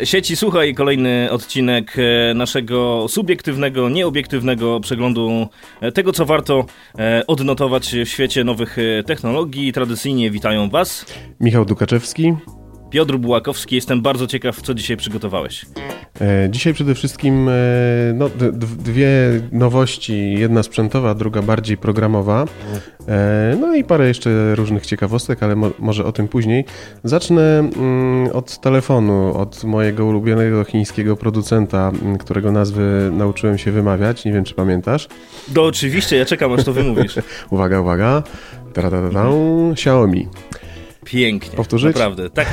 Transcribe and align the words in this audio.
E, 0.00 0.06
Sieci, 0.06 0.36
słuchaj, 0.36 0.74
kolejny 0.74 1.28
odcinek 1.30 1.96
e, 1.98 2.34
naszego 2.34 3.06
subiektywnego, 3.08 3.88
nieobiektywnego 3.88 4.80
przeglądu 4.80 5.48
e, 5.80 5.92
tego, 5.92 6.12
co 6.12 6.26
warto 6.26 6.64
odnotować 7.26 7.94
w 8.04 8.08
świecie 8.08 8.44
nowych 8.44 8.76
technologii. 9.06 9.72
Tradycyjnie 9.72 10.30
witają 10.30 10.70
Was 10.70 11.06
Michał 11.40 11.64
Dukaczewski. 11.64 12.34
Piotr 12.90 13.16
Bułakowski. 13.16 13.74
Jestem 13.74 14.02
bardzo 14.02 14.26
ciekaw, 14.26 14.62
co 14.62 14.74
dzisiaj 14.74 14.96
przygotowałeś. 14.96 15.66
E, 16.20 16.48
Dzisiaj 16.50 16.74
przede 16.74 16.94
wszystkim 16.94 17.48
e, 17.48 17.52
no, 18.14 18.28
dwie 18.78 19.08
nowości, 19.52 20.32
jedna 20.38 20.62
sprzętowa, 20.62 21.14
druga 21.14 21.42
bardziej 21.42 21.76
programowa. 21.76 22.44
E, 23.08 23.56
No 23.60 23.74
i 23.74 23.84
parę 23.84 24.08
jeszcze 24.08 24.54
różnych 24.54 24.86
ciekawostek, 24.86 25.42
ale 25.42 25.56
mo- 25.56 25.70
może 25.78 26.04
o 26.04 26.12
tym 26.12 26.28
później. 26.28 26.64
Zacznę 27.04 27.58
mm, 27.58 28.28
od 28.32 28.60
telefonu, 28.60 29.36
od 29.38 29.64
mojego 29.64 30.06
ulubionego 30.06 30.64
chińskiego 30.64 31.16
producenta, 31.16 31.92
m, 32.02 32.18
którego 32.18 32.52
nazwy 32.52 33.10
nauczyłem 33.12 33.58
się 33.58 33.72
wymawiać. 33.72 34.24
Nie 34.24 34.32
wiem, 34.32 34.44
czy 34.44 34.54
pamiętasz. 34.54 35.08
No 35.56 35.64
oczywiście, 35.64 36.16
ja 36.16 36.24
czekam, 36.24 36.52
aż 36.52 36.64
to 36.64 36.72
wymówisz. 36.72 37.14
Uwaga, 37.50 37.80
uwaga. 37.80 38.22
Taratatata, 38.72 39.26
Xiaomi. 39.72 40.28
Pięknie. 41.10 41.56
Powtórzyć? 41.56 41.94
Naprawdę. 41.94 42.30
Tak, 42.30 42.46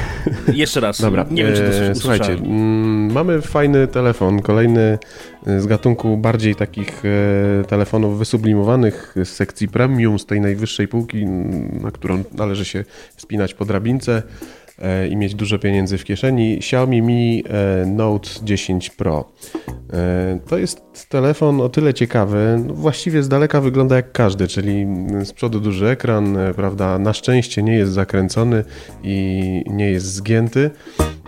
jeszcze 0.53 0.79
raz. 0.79 1.01
Dobra, 1.07 1.25
Nie 1.31 1.43
wiem, 1.43 1.53
czy 1.53 1.59
to 1.59 1.65
e, 1.65 1.69
usłyszałem. 1.69 1.95
Słuchajcie, 1.95 2.33
mm, 2.33 3.11
mamy 3.11 3.41
fajny 3.41 3.87
telefon, 3.87 4.41
kolejny 4.41 4.99
e, 5.47 5.61
z 5.61 5.65
gatunku 5.65 6.17
bardziej 6.17 6.55
takich 6.55 7.03
e, 7.05 7.63
telefonów 7.63 8.19
wysublimowanych 8.19 9.15
z 9.23 9.29
sekcji 9.29 9.67
premium, 9.67 10.19
z 10.19 10.25
tej 10.25 10.41
najwyższej 10.41 10.87
półki, 10.87 11.23
m, 11.23 11.79
na 11.81 11.91
którą 11.91 12.23
należy 12.33 12.65
się 12.65 12.83
spinać 13.17 13.53
po 13.53 13.65
drabince 13.65 14.23
i 15.09 15.15
mieć 15.15 15.35
dużo 15.35 15.59
pieniędzy 15.59 15.97
w 15.97 16.03
kieszeni. 16.03 16.57
Xiaomi 16.57 17.01
Mi 17.01 17.43
e, 17.49 17.85
Note 17.85 18.29
10 18.43 18.89
Pro. 18.89 19.31
E, 19.93 20.39
To 20.47 20.57
jest 20.57 21.09
telefon 21.09 21.61
o 21.61 21.69
tyle 21.69 21.93
ciekawy, 21.93 22.63
no 22.67 22.73
właściwie 22.73 23.23
z 23.23 23.29
daleka 23.29 23.61
wygląda 23.61 23.95
jak 23.95 24.11
każdy, 24.11 24.47
czyli 24.47 24.87
z 25.23 25.33
przodu 25.33 25.59
duży 25.59 25.87
ekran, 25.87 26.37
e, 26.37 26.53
prawda, 26.53 26.99
na 26.99 27.13
szczęście 27.13 27.63
nie 27.63 27.73
jest 27.73 27.91
zakręcony 27.91 28.63
i 29.03 29.63
nie 29.67 29.91
jest 29.91 30.05
zgięty. 30.05 30.71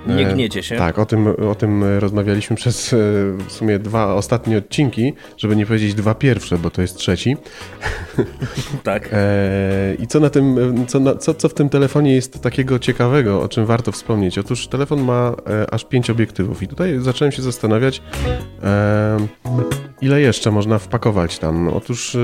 Nie 0.08 0.28
E, 0.28 0.34
gniecie 0.34 0.64
się. 0.64 0.76
Tak, 0.78 1.00
o 1.00 1.06
tym, 1.06 1.28
o 1.52 1.56
tym 1.56 1.84
rozmawialiśmy 2.00 2.56
przez 2.56 2.94
e, 2.94 2.98
w 3.48 3.52
sumie 3.52 3.80
dwa 3.80 4.14
ostatnie 4.14 4.58
odcinki, 4.58 5.14
żeby 5.38 5.56
nie 5.56 5.66
powiedzieć 5.66 5.94
dwa 5.94 6.16
pierwsze, 6.16 6.58
bo 6.58 6.70
to 6.70 6.82
jest 6.82 6.98
trzeci. 6.98 7.38
Tak. 8.84 9.10
E, 9.14 9.96
I 10.00 10.08
co 10.08 10.20
na 10.20 10.30
tym, 10.30 10.58
co, 10.88 11.00
na, 11.00 11.16
co, 11.16 11.34
co 11.34 11.50
w 11.50 11.54
tym 11.54 11.70
telefonie 11.70 12.16
jest 12.16 12.42
takiego 12.42 12.80
ciekawego, 12.80 13.42
o 13.42 13.48
czym 13.48 13.66
warto 13.66 13.92
wspomnieć? 13.92 14.38
Otóż 14.38 14.68
telefon 14.68 15.04
ma 15.04 15.36
aż 15.72 15.86
pięć 15.86 16.10
obiektywów 16.10 16.64
i 16.64 16.68
tutaj 16.68 17.00
zacząłem 17.00 17.32
się 17.32 17.42
zastanawiać, 17.42 18.02
ile 20.02 20.22
jeszcze 20.22 20.52
można 20.52 20.80
wpakować 20.80 21.40
tam. 21.40 21.68
Otóż 21.68 22.18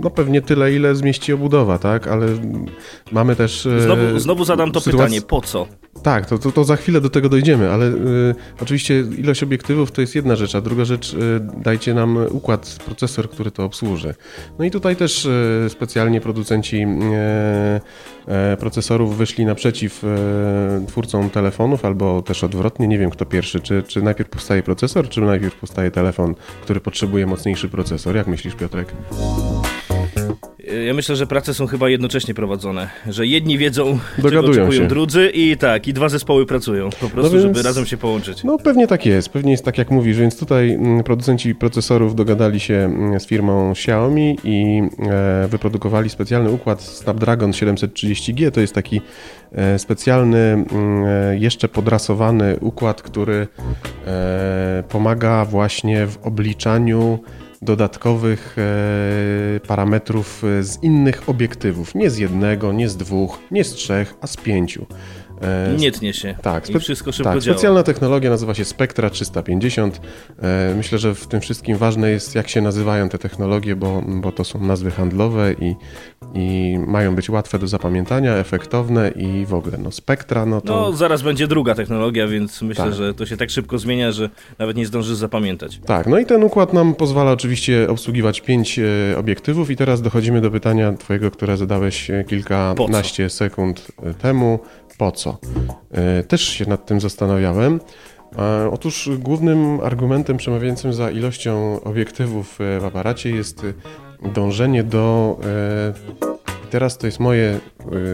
no 0.00 0.10
pewnie 0.10 0.42
tyle, 0.42 0.72
ile 0.72 0.94
zmieści 0.94 1.32
obudowa, 1.32 1.78
tak? 1.78 2.06
Ale 2.06 2.26
mamy 3.12 3.36
też... 3.36 3.68
Znowu, 3.78 4.18
znowu 4.18 4.44
zadam 4.44 4.72
to 4.72 4.80
sytuac- 4.80 4.90
pytanie. 4.92 5.22
Po 5.22 5.40
co? 5.40 5.66
Tak, 6.02 6.26
to, 6.26 6.38
to, 6.38 6.52
to 6.52 6.64
za 6.64 6.76
chwilę 6.76 7.00
do 7.00 7.10
tego 7.10 7.28
dojdziemy, 7.28 7.70
ale 7.70 7.86
y, 7.86 8.34
oczywiście 8.60 9.00
ilość 9.00 9.42
obiektywów 9.42 9.92
to 9.92 10.00
jest 10.00 10.14
jedna 10.14 10.36
rzecz, 10.36 10.54
a 10.54 10.60
druga 10.60 10.84
rzecz, 10.84 11.14
y, 11.14 11.40
dajcie 11.56 11.94
nam 11.94 12.18
układ, 12.30 12.78
procesor, 12.84 13.30
który 13.30 13.50
to 13.50 13.64
obsłuży. 13.64 14.14
No 14.58 14.64
i 14.64 14.70
tutaj 14.70 14.96
też 14.96 15.24
y, 15.24 15.66
specjalnie 15.68 16.20
producenci 16.20 16.76
y, 16.76 16.84
y, 18.52 18.56
procesorów 18.56 19.16
wyszli 19.16 19.46
naprzeciw 19.46 20.04
y, 20.04 20.86
twórcom 20.86 21.30
telefonów, 21.30 21.84
albo 21.84 22.22
też 22.22 22.44
odwrotnie, 22.44 22.88
nie 22.88 22.98
wiem 22.98 23.10
kto 23.10 23.26
pierwszy, 23.26 23.60
czy, 23.60 23.82
czy 23.82 24.02
najpierw 24.02 24.30
powstaje 24.30 24.62
procesor, 24.62 25.08
czy 25.08 25.20
najpierw 25.20 25.54
powstaje 25.54 25.90
telefon, 25.90 26.34
który 26.62 26.80
potrzebuje 26.80 27.26
mocniejszy 27.26 27.68
procesor. 27.68 28.16
Jak 28.16 28.26
myślisz, 28.26 28.54
Piotrek? 28.54 28.92
Ja 30.86 30.94
myślę, 30.94 31.16
że 31.16 31.26
prace 31.26 31.54
są 31.54 31.66
chyba 31.66 31.88
jednocześnie 31.88 32.34
prowadzone. 32.34 32.90
Że 33.08 33.26
jedni 33.26 33.58
wiedzą, 33.58 33.98
czego 34.16 34.30
Dogadują 34.30 34.62
oczekują 34.62 34.82
się. 34.82 34.88
drudzy 34.88 35.30
i 35.34 35.56
tak, 35.56 35.88
i 35.88 35.92
dwa 35.92 36.08
zespoły 36.08 36.46
pracują. 36.46 36.90
Po 37.00 37.08
prostu, 37.10 37.32
więc- 37.32 37.42
żeby 37.42 37.62
razem 37.62 37.86
się 37.86 37.96
połączyć. 37.96 38.44
No 38.44 38.58
pewnie 38.58 38.86
tak 38.86 39.06
jest, 39.06 39.28
pewnie 39.28 39.50
jest 39.50 39.64
tak 39.64 39.78
jak 39.78 39.90
mówisz, 39.90 40.18
więc 40.18 40.38
tutaj 40.38 40.70
mm, 40.74 41.04
producenci 41.04 41.54
procesorów 41.54 42.14
dogadali 42.14 42.60
się 42.60 42.74
mm, 42.74 43.20
z 43.20 43.26
firmą 43.26 43.70
Xiaomi 43.70 44.38
i 44.44 44.82
e, 45.10 45.48
wyprodukowali 45.48 46.10
specjalny 46.10 46.50
układ 46.50 46.82
Snapdragon 46.82 47.50
730G. 47.50 48.50
To 48.50 48.60
jest 48.60 48.74
taki 48.74 49.00
e, 49.52 49.78
specjalny, 49.78 50.38
mm, 50.38 51.04
e, 51.04 51.38
jeszcze 51.38 51.68
podrasowany 51.68 52.56
układ, 52.60 53.02
który 53.02 53.46
pomaga 54.88 55.44
właśnie 55.44 56.06
w 56.06 56.18
obliczaniu 56.22 57.18
dodatkowych 57.62 58.56
e, 58.58 59.60
parametrów 59.60 60.44
e, 60.44 60.62
z 60.62 60.82
innych 60.82 61.28
obiektywów. 61.28 61.94
Nie 61.94 62.10
z 62.10 62.18
jednego, 62.18 62.72
nie 62.72 62.88
z 62.88 62.96
dwóch, 62.96 63.38
nie 63.50 63.64
z 63.64 63.74
trzech, 63.74 64.14
a 64.20 64.26
z 64.26 64.36
pięciu. 64.36 64.86
E, 65.42 65.76
Nie 65.78 65.92
tnie 65.92 66.12
się. 66.12 66.34
tak, 66.42 66.70
I 66.70 66.72
spe- 66.72 66.80
wszystko 66.80 67.12
szybko 67.12 67.32
tak, 67.32 67.40
działa. 67.42 67.54
specjalna 67.56 67.82
technologia 67.82 68.30
nazywa 68.30 68.54
się 68.54 68.64
Spectra 68.64 69.10
350. 69.10 70.00
E, 70.42 70.74
Myślę, 70.76 70.98
że 70.98 71.14
w 71.14 71.26
tym 71.26 71.40
wszystkim 71.40 71.76
ważne 71.76 72.10
jest, 72.10 72.34
jak 72.34 72.48
się 72.48 72.60
nazywają 72.60 73.08
te 73.08 73.18
technologie, 73.18 73.76
bo, 73.76 74.02
bo 74.06 74.32
to 74.32 74.44
są 74.44 74.60
nazwy 74.60 74.90
handlowe 74.90 75.52
i, 75.52 75.74
i 76.34 76.76
mają 76.86 77.14
być 77.14 77.30
łatwe 77.30 77.58
do 77.58 77.66
zapamiętania, 77.68 78.34
efektowne 78.34 79.08
i 79.16 79.46
w 79.46 79.54
ogóle. 79.54 79.78
No, 79.78 79.90
Spectra, 79.90 80.46
no 80.46 80.60
to. 80.60 80.80
No, 80.80 80.92
zaraz 80.92 81.22
będzie 81.22 81.46
druga 81.46 81.74
technologia, 81.74 82.26
więc 82.28 82.62
myślę, 82.62 82.84
Tak. 82.84 82.94
że 82.94 83.14
to 83.14 83.26
się 83.26 83.36
tak 83.36 83.50
szybko 83.50 83.78
zmienia, 83.78 84.12
że 84.12 84.30
nawet 84.58 84.76
nie 84.76 84.86
zdążysz 84.86 85.16
zapamiętać. 85.16 85.80
Tak, 85.86 86.06
no 86.06 86.18
i 86.18 86.26
ten 86.26 86.42
układ 86.44 86.72
nam 86.72 86.94
pozwala 86.94 87.32
oczywiście 87.32 87.88
obsługiwać 87.88 88.40
pięć 88.40 88.78
e, 88.78 88.84
obiektywów 89.18 89.70
i 89.70 89.76
teraz 89.76 90.02
dochodzimy 90.02 90.40
do 90.40 90.50
pytania 90.50 90.92
twojego, 90.92 91.30
które 91.30 91.56
zadałeś 91.56 92.10
kilkanaście 92.28 93.30
sekund 93.30 93.86
temu. 94.22 94.58
Po 94.98 95.12
co? 95.12 95.38
E, 95.92 96.22
Też 96.22 96.42
się 96.42 96.68
nad 96.68 96.86
tym 96.86 97.00
zastanawiałem. 97.00 97.80
Otóż 98.72 99.10
głównym 99.18 99.80
argumentem 99.80 100.36
przemawiającym 100.36 100.92
za 100.92 101.10
ilością 101.10 101.80
obiektywów 101.84 102.58
w 102.80 102.84
aparacie 102.84 103.30
jest 103.30 103.66
dążenie 104.34 104.84
do. 104.84 105.36
e, 105.44 106.36
Teraz 106.70 106.98
to 106.98 107.06
jest 107.06 107.20
moje 107.20 107.60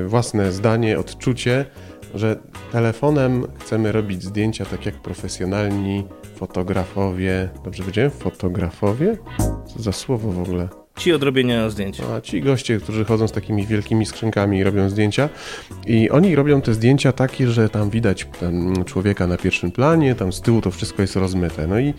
e, 0.03 0.05
własne 0.09 0.53
zdanie, 0.53 0.99
odczucie, 0.99 1.65
że 2.15 2.37
telefonem 2.73 3.47
chcemy 3.59 3.93
robić 3.93 4.23
zdjęcia 4.25 4.65
tak 4.65 4.87
jak 4.87 4.95
profesjonalni 4.95 6.07
fotografowie. 6.37 7.49
Dobrze 7.65 7.83
powiedziałem? 7.83 8.11
Fotografowie? 8.11 9.17
Co 9.67 9.83
za 9.83 9.93
słowo 9.93 10.33
w 10.33 10.43
ogóle? 10.43 10.82
Ci 10.97 11.13
od 11.13 11.23
robienia 11.23 11.71
zdjęć. 11.71 12.01
A 12.01 12.21
ci 12.21 12.41
goście, 12.41 12.81
którzy 12.81 13.05
chodzą 13.05 13.29
z 13.29 13.33
takimi 13.33 13.67
wielkimi 13.67 14.07
skrzynkami 14.07 14.59
i 14.59 14.65
robią 14.65 14.89
zdjęcia. 14.89 15.29
I 15.87 16.11
oni 16.11 16.35
robią 16.37 16.61
te 16.61 16.75
zdjęcia 16.75 17.13
takie, 17.13 17.49
że 17.49 17.69
tam 17.69 17.91
widać 17.91 18.29
człowieka 18.87 19.27
na 19.27 19.37
pierwszym 19.37 19.71
planie, 19.71 20.15
tam 20.15 20.33
z 20.33 20.41
tyłu 20.41 20.61
to 20.61 20.71
wszystko 20.71 21.03
jest 21.03 21.17
rozmyte. 21.17 21.67
No 21.67 21.79
i 21.79 21.95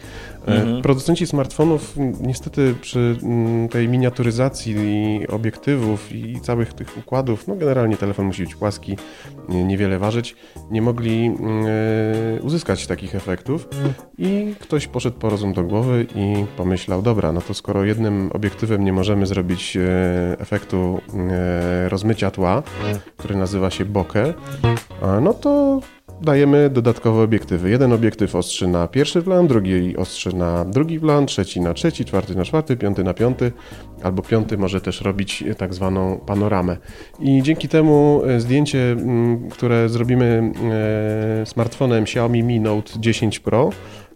e, 0.46 0.82
producenci 0.82 1.28
smartfonów 1.28 1.96
niestety 2.22 2.76
przy 2.82 3.16
m, 3.24 3.68
tej 3.70 3.90
miniaturyzacji 3.90 4.76
i 4.78 5.28
obiektywów 5.28 6.12
i 6.16 6.40
całych 6.42 6.74
tych 6.74 6.98
układów, 6.98 7.48
no 7.48 7.56
generalnie 7.56 7.98
telefon 7.98 8.26
musi 8.26 8.44
być 8.44 8.56
płaski, 8.56 8.98
nie- 9.50 9.64
niewiele 9.64 10.00
ważyć, 10.00 10.36
nie 10.72 10.82
mogli 10.82 11.32
e, 12.38 12.42
uzyskać 12.42 12.88
takich 12.88 13.16
efektów 13.16 13.68
i 14.18 14.54
ktoś 14.60 14.88
poszedł 14.88 15.18
po 15.20 15.30
rozum 15.30 15.54
do 15.54 15.64
głowy 15.64 16.06
i 16.16 16.46
pomyślał, 16.58 17.02
dobra, 17.02 17.32
no 17.32 17.42
to 17.42 17.54
skoro 17.54 17.86
jednym 17.86 18.30
obiektywem 18.34 18.83
nie 18.84 18.94
możemy 18.94 19.26
zrobić 19.26 19.78
e, 19.78 19.82
efektu 20.40 21.02
e, 21.30 21.90
rozmycia 21.90 22.32
tła, 22.32 22.64
który 23.18 23.36
nazywa 23.36 23.70
się 23.70 23.86
bokeh, 23.86 24.36
no 25.22 25.34
to 25.34 25.82
dajemy 26.22 26.70
dodatkowe 26.70 27.24
obiektywy. 27.24 27.70
Jeden 27.70 27.94
obiektyw 27.94 28.36
ostrzy 28.36 28.68
na 28.68 28.88
pierwszy 28.88 29.22
plan, 29.22 29.48
drugi 29.48 29.98
ostrzy 29.98 30.36
na 30.36 30.66
drugi 30.66 31.00
plan, 31.00 31.26
trzeci 31.26 31.62
na 31.62 31.74
trzeci, 31.74 32.06
czwarty 32.06 32.36
na 32.36 32.46
czwarty, 32.46 32.78
piąty 32.78 33.04
na 33.04 33.14
piąty, 33.14 33.52
albo 34.04 34.22
piąty 34.22 34.58
może 34.58 34.82
też 34.82 35.02
robić 35.02 35.44
tak 35.58 35.74
zwaną 35.74 36.20
panoramę. 36.26 36.78
I 37.20 37.42
dzięki 37.44 37.68
temu 37.68 38.22
e, 38.26 38.40
zdjęcie, 38.40 38.96
które 39.52 39.90
zrobimy 39.90 40.52
e, 41.42 41.46
smartfonem 41.46 42.04
Xiaomi 42.04 42.44
Mi 42.44 42.60
Note 42.60 42.92
10 43.00 43.40
Pro, 43.40 43.70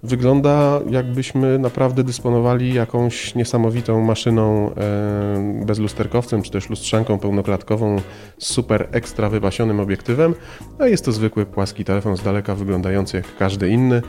wygląda 0.03 0.79
jakbyśmy 0.89 1.59
naprawdę 1.59 2.03
dysponowali 2.03 2.73
jakąś 2.73 3.35
niesamowitą 3.35 4.01
maszyną 4.01 4.71
e, 4.75 5.65
bezlusterkowcem, 5.65 6.41
czy 6.41 6.51
też 6.51 6.69
lustrzanką 6.69 7.19
pełnoklatkową 7.19 8.01
z 8.37 8.45
super 8.45 8.87
ekstra 8.91 9.29
wypasionym 9.29 9.79
obiektywem, 9.79 10.35
a 10.79 10.87
jest 10.87 11.05
to 11.05 11.11
zwykły 11.11 11.45
płaski 11.45 11.85
telefon 11.85 12.17
z 12.17 12.23
daleka 12.23 12.55
wyglądający 12.55 13.17
jak 13.17 13.37
każdy 13.37 13.69
inny. 13.69 14.01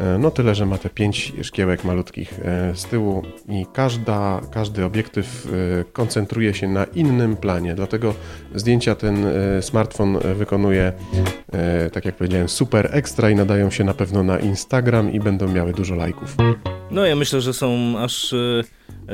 E, 0.00 0.18
no 0.18 0.30
tyle, 0.30 0.54
że 0.54 0.66
ma 0.66 0.78
te 0.78 0.90
pięć 0.90 1.32
szkiełek 1.42 1.84
malutkich 1.84 2.40
e, 2.44 2.76
z 2.76 2.84
tyłu 2.84 3.22
i 3.48 3.66
każda, 3.72 4.40
każdy 4.50 4.84
obiektyw 4.84 5.46
e, 5.80 5.84
koncentruje 5.84 6.54
się 6.54 6.68
na 6.68 6.84
innym 6.84 7.36
planie, 7.36 7.74
dlatego 7.74 8.14
zdjęcia 8.54 8.94
ten 8.94 9.26
smartfon 9.60 10.18
wykonuje, 10.34 10.92
tak 11.92 12.04
jak 12.04 12.16
powiedziałem, 12.16 12.48
super 12.48 12.88
ekstra 12.92 13.30
i 13.30 13.34
nadają 13.34 13.70
się 13.70 13.84
na 13.84 13.94
pewno 13.94 14.22
na 14.22 14.38
Instagram 14.38 15.12
i 15.12 15.20
będą 15.20 15.48
miały 15.48 15.72
dużo 15.72 15.94
lajków. 15.94 16.36
No 16.90 17.06
ja 17.06 17.16
myślę, 17.16 17.40
że 17.40 17.54
są 17.54 17.94
aż 17.98 18.34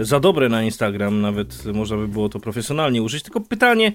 za 0.01 0.21
dobre 0.21 0.49
na 0.49 0.63
Instagram, 0.63 1.21
nawet 1.21 1.65
można 1.75 1.97
by 1.97 2.09
było 2.09 2.29
to 2.29 2.41
profesjonalnie 2.41 3.03
użyć. 3.03 3.23
Tylko 3.23 3.41
pytanie, 3.41 3.93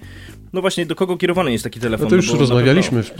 no 0.52 0.60
właśnie, 0.60 0.86
do 0.86 0.94
kogo 0.94 1.16
kierowany 1.16 1.52
jest 1.52 1.64
taki 1.64 1.80
telefon? 1.80 2.04
No 2.04 2.10
to 2.10 2.16
już 2.16 2.32
no 2.32 2.38
rozmawialiśmy 2.38 3.02
w, 3.02 3.10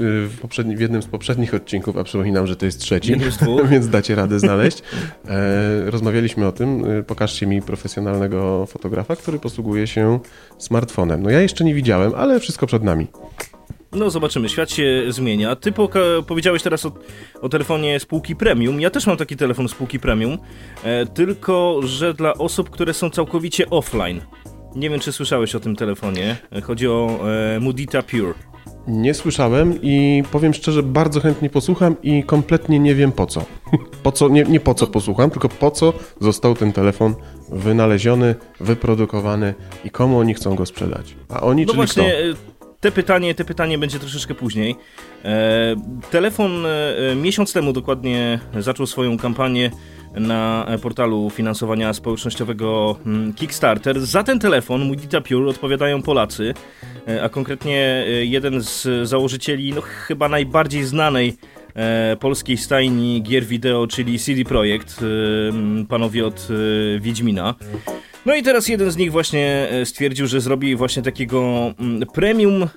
w, 0.77 0.81
jednym 0.81 1.03
z 1.03 1.07
poprzednich 1.07 1.55
odcinków, 1.55 1.97
a 1.97 2.05
przypominam, 2.05 2.47
że 2.47 2.57
to 2.57 2.67
jest 2.67 2.81
trzeci, 2.81 3.15
więc 3.71 3.89
dacie 3.89 4.15
radę 4.15 4.41
znaleźć. 4.41 4.83
E, 5.29 5.91
rozmawialiśmy 5.91 6.47
o 6.47 6.53
tym, 6.53 6.85
e, 6.85 7.03
pokażcie 7.03 7.47
mi 7.47 7.63
profesjonalnego 7.63 8.67
fotografa, 8.67 9.17
który 9.17 9.39
posługuje 9.39 9.87
się 9.87 10.21
smartfonem. 10.59 11.23
No 11.23 11.31
ja 11.31 11.41
jeszcze 11.41 11.65
nie 11.65 11.75
widziałem, 11.75 12.13
ale 12.17 12.41
wszystko 12.41 12.67
przed 12.67 12.83
nami. 12.83 13.07
No 13.93 14.11
zobaczymy, 14.11 14.49
świat 14.49 14.71
się 14.71 15.05
zmienia. 15.09 15.57
Ty 15.57 15.73
powiedziałeś 16.27 16.63
teraz 16.63 16.87
o, 16.87 16.93
o, 17.41 17.49
telefonie 17.49 18.01
spółki 18.01 18.37
premium. 18.37 18.81
Ja 18.81 18.91
też 18.91 19.07
mam 19.07 19.17
taki 19.17 19.37
telefon 19.37 19.69
spółki 19.69 20.01
premium, 20.01 20.39
e, 20.85 21.07
tylko 21.07 21.81
że 21.83 22.15
dla 22.15 22.35
osób, 22.35 22.71
które 22.71 22.95
są 22.95 23.11
całkowicie 23.11 23.71
offline. 23.71 24.21
Nie 24.77 24.91
wiem, 24.91 25.01
czy 25.01 25.13
słyszałeś 25.13 25.55
o 25.55 25.61
tym 25.61 25.77
telefonie. 25.77 26.37
E, 26.53 26.61
chodzi 26.61 26.89
o 26.89 27.21
e, 27.57 27.61
Mudita 27.61 28.03
Pure. 28.03 28.35
Nie 28.89 29.15
słyszałem 29.15 29.79
i 29.83 30.23
powiem 30.33 30.55
szczerze, 30.55 30.83
bardzo 30.83 31.21
chętnie 31.21 31.51
posłucham 31.51 31.97
i 32.03 32.23
kompletnie 32.23 32.79
nie 32.79 32.95
wiem 32.95 33.13
po 33.13 33.27
co. 33.27 33.45
Po 34.03 34.13
co, 34.13 34.29
nie, 34.29 34.43
nie 34.43 34.61
po 34.61 34.75
co 34.75 34.87
posłucham, 34.87 35.31
tylko 35.31 35.49
po 35.49 35.71
co 35.71 35.93
został 36.21 36.55
ten 36.55 36.73
telefon 36.73 37.15
wynaleziony, 37.49 38.35
wyprodukowany 38.61 39.55
i 39.85 39.91
komu 39.91 40.19
oni 40.19 40.35
chcą 40.35 40.55
go 40.55 40.67
sprzedać. 40.67 41.17
A 41.29 41.41
oni, 41.41 41.63
no 41.63 41.67
czyli 41.67 41.77
właśnie, 41.77 42.13
kto? 42.13 42.58
Te 42.81 42.93
pytanie, 42.93 43.35
te 43.35 43.45
pytanie 43.45 43.79
będzie 43.79 43.99
troszeczkę 43.99 44.35
później. 44.35 44.77
E, 45.25 45.77
telefon 46.11 46.67
e, 46.67 47.15
miesiąc 47.17 47.53
temu 47.53 47.73
dokładnie 47.73 48.39
zaczął 48.59 48.87
swoją 48.87 49.19
kampanię 49.19 49.71
na 50.15 50.67
portalu 50.83 51.31
finansowania 51.31 51.93
społecznościowego 51.93 52.99
mm, 53.07 53.35
Kickstarter. 53.35 54.01
Za 54.01 54.23
ten 54.23 54.39
telefon, 54.39 54.85
mój 54.85 54.97
Dita 54.97 55.21
Pure, 55.21 55.51
odpowiadają 55.51 56.03
Polacy, 56.03 56.55
e, 57.09 57.23
a 57.23 57.29
konkretnie 57.29 58.05
e, 58.07 58.25
jeden 58.25 58.63
z 58.63 59.09
założycieli, 59.09 59.73
no 59.73 59.81
chyba 59.81 60.29
najbardziej 60.29 60.85
znanej 60.85 61.37
e, 61.75 62.17
polskiej 62.21 62.57
stajni 62.57 63.23
gier 63.23 63.45
wideo, 63.45 63.87
czyli 63.87 64.19
CD 64.19 64.45
Projekt, 64.45 65.01
panowie 65.89 66.27
od 66.27 66.49
Wiedźmina. 67.01 67.55
No 68.27 68.35
i 68.35 68.43
teraz 68.43 68.69
jeden 68.69 68.91
z 68.91 68.97
nich 68.97 69.13
właśnie 69.13 69.69
e, 69.71 69.87
stwierdził, 69.87 70.27
że 70.27 70.41
zrobi 70.41 70.77
właśnie 70.77 71.03
takiego 71.03 71.73
mm, 71.81 72.09
premium 72.15 72.63
e, 72.63 72.69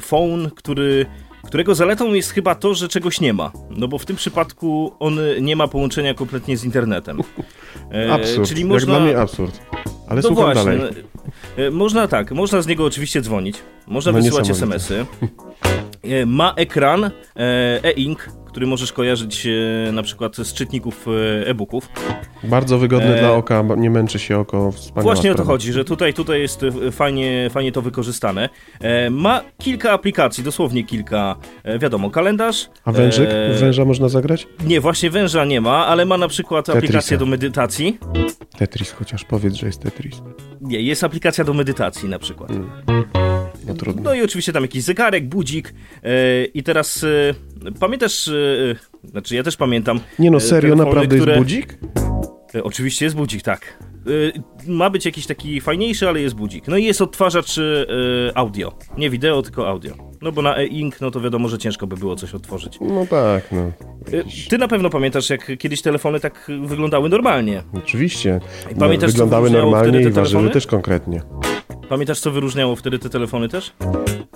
phone, 0.00 0.50
który 0.50 1.06
którego 1.44 1.74
zaletą 1.74 2.14
jest 2.14 2.30
chyba 2.30 2.54
to, 2.54 2.74
że 2.74 2.88
czegoś 2.88 3.20
nie 3.20 3.32
ma. 3.32 3.52
No 3.70 3.88
bo 3.88 3.98
w 3.98 4.06
tym 4.06 4.16
przypadku 4.16 4.92
on 4.98 5.18
nie 5.40 5.56
ma 5.56 5.68
połączenia 5.68 6.14
kompletnie 6.14 6.56
z 6.56 6.64
internetem. 6.64 7.20
E, 7.92 8.12
absurd. 8.14 8.48
Czyli 8.48 8.64
można... 8.64 8.92
Jak 8.92 9.02
dla 9.02 9.10
mnie 9.12 9.18
absurd. 9.18 9.60
Ale 10.08 10.22
no 10.22 10.28
słucham 10.28 10.44
właśnie, 10.44 10.76
dalej. 10.76 11.04
Można 11.72 12.08
tak, 12.08 12.32
można 12.32 12.62
z 12.62 12.66
niego 12.66 12.84
oczywiście 12.84 13.20
dzwonić, 13.20 13.56
można 13.86 14.12
no 14.12 14.18
wysyłać 14.18 14.50
SMS-y. 14.50 15.06
Ma 16.26 16.54
ekran 16.56 17.10
e-ink, 17.36 18.28
który 18.54 18.66
możesz 18.66 18.92
kojarzyć 18.92 19.46
e, 19.46 19.92
na 19.92 20.02
przykład 20.02 20.36
z 20.36 20.52
czytników 20.52 21.06
e, 21.08 21.46
e-booków. 21.46 21.88
Bardzo 22.44 22.78
wygodny 22.78 23.16
e... 23.16 23.20
dla 23.20 23.32
oka, 23.32 23.64
nie 23.76 23.90
męczy 23.90 24.18
się 24.18 24.38
oko. 24.38 24.70
Właśnie 24.94 25.22
sprawa. 25.22 25.34
o 25.34 25.34
to 25.34 25.44
chodzi, 25.44 25.72
że 25.72 25.84
tutaj, 25.84 26.14
tutaj 26.14 26.40
jest 26.40 26.62
e, 26.62 26.92
fajnie, 26.92 27.50
fajnie 27.50 27.72
to 27.72 27.82
wykorzystane. 27.82 28.48
E, 28.80 29.10
ma 29.10 29.40
kilka 29.58 29.92
aplikacji, 29.92 30.44
dosłownie 30.44 30.84
kilka. 30.84 31.36
E, 31.64 31.78
wiadomo, 31.78 32.10
kalendarz. 32.10 32.70
A 32.84 32.92
wężyk? 32.92 33.28
Węża 33.60 33.84
można 33.84 34.08
zagrać? 34.08 34.46
Nie, 34.66 34.80
właśnie 34.80 35.10
węża 35.10 35.44
nie 35.44 35.60
ma, 35.60 35.86
ale 35.86 36.04
ma 36.04 36.18
na 36.18 36.28
przykład 36.28 36.66
Tetrisa. 36.66 36.86
aplikację 36.86 37.18
do 37.18 37.26
medytacji. 37.26 37.98
Tetris, 38.58 38.92
chociaż 38.92 39.24
powiedz, 39.24 39.54
że 39.54 39.66
jest 39.66 39.80
Tetris. 39.80 40.22
Nie, 40.60 40.80
jest 40.80 41.04
aplikacja 41.04 41.44
do 41.44 41.54
medytacji 41.54 42.08
na 42.08 42.18
przykład. 42.18 42.50
Mm. 42.50 43.43
No, 43.66 43.74
trudno. 43.74 44.02
no 44.02 44.14
i 44.14 44.22
oczywiście 44.22 44.52
tam 44.52 44.62
jakiś 44.62 44.82
zegarek, 44.82 45.28
budzik. 45.28 45.74
I 46.54 46.62
teraz 46.62 47.04
pamiętasz 47.80 48.30
E, 49.04 49.08
znaczy 49.08 49.34
ja 49.34 49.42
też 49.42 49.56
pamiętam. 49.56 50.00
Nie 50.18 50.30
no, 50.30 50.36
e, 50.36 50.40
serio, 50.40 50.76
naprawdę 50.76 51.16
które... 51.16 51.32
jest 51.32 51.44
budzik? 51.44 51.78
E, 52.54 52.64
oczywiście 52.64 53.04
jest 53.04 53.16
budzik, 53.16 53.42
tak. 53.42 53.78
Ma 54.66 54.90
być 54.90 55.04
jakiś 55.04 55.26
taki 55.26 55.60
fajniejszy, 55.60 56.08
ale 56.08 56.20
jest 56.20 56.34
budzik. 56.34 56.68
No 56.68 56.76
i 56.76 56.84
jest 56.84 57.02
odtwarzacz 57.02 57.60
audio. 58.34 58.72
Nie 58.98 59.10
wideo, 59.10 59.42
tylko 59.42 59.68
audio. 59.68 59.94
No 60.22 60.32
bo 60.32 60.42
na 60.42 60.56
e-ink, 60.56 61.00
no 61.00 61.10
to 61.10 61.20
wiadomo, 61.20 61.48
że 61.48 61.58
ciężko 61.58 61.86
by 61.86 61.96
było 61.96 62.16
coś 62.16 62.34
odtworzyć. 62.34 62.78
No 62.80 63.06
tak, 63.06 63.52
no. 63.52 63.72
Ty 64.48 64.58
na 64.58 64.68
pewno 64.68 64.90
pamiętasz, 64.90 65.30
jak 65.30 65.58
kiedyś 65.58 65.82
telefony 65.82 66.20
tak 66.20 66.50
wyglądały 66.64 67.08
normalnie. 67.08 67.62
Oczywiście. 67.72 68.40
Pamiętasz, 68.78 69.10
no, 69.10 69.12
wyglądały 69.12 69.50
normalnie 69.50 70.00
i 70.00 70.10
ważyły 70.10 70.50
też 70.50 70.66
konkretnie. 70.66 71.22
Pamiętasz, 71.88 72.20
co 72.20 72.30
wyróżniało 72.30 72.76
wtedy 72.76 72.98
te 72.98 73.10
telefony 73.10 73.48
też? 73.48 73.72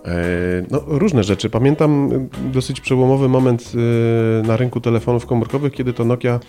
E, 0.09 0.67
no, 0.71 0.83
różne 0.87 1.25
rzeczy. 1.25 1.51
Pamiętam 1.51 2.11
dosyć 2.53 2.81
przełomowy 2.81 3.29
moment 3.29 3.73
e, 4.43 4.47
na 4.47 4.57
rynku 4.57 4.81
telefonów 4.81 5.27
komórkowych, 5.27 5.73
kiedy 5.73 5.93
to 5.93 6.05
Nokia 6.05 6.41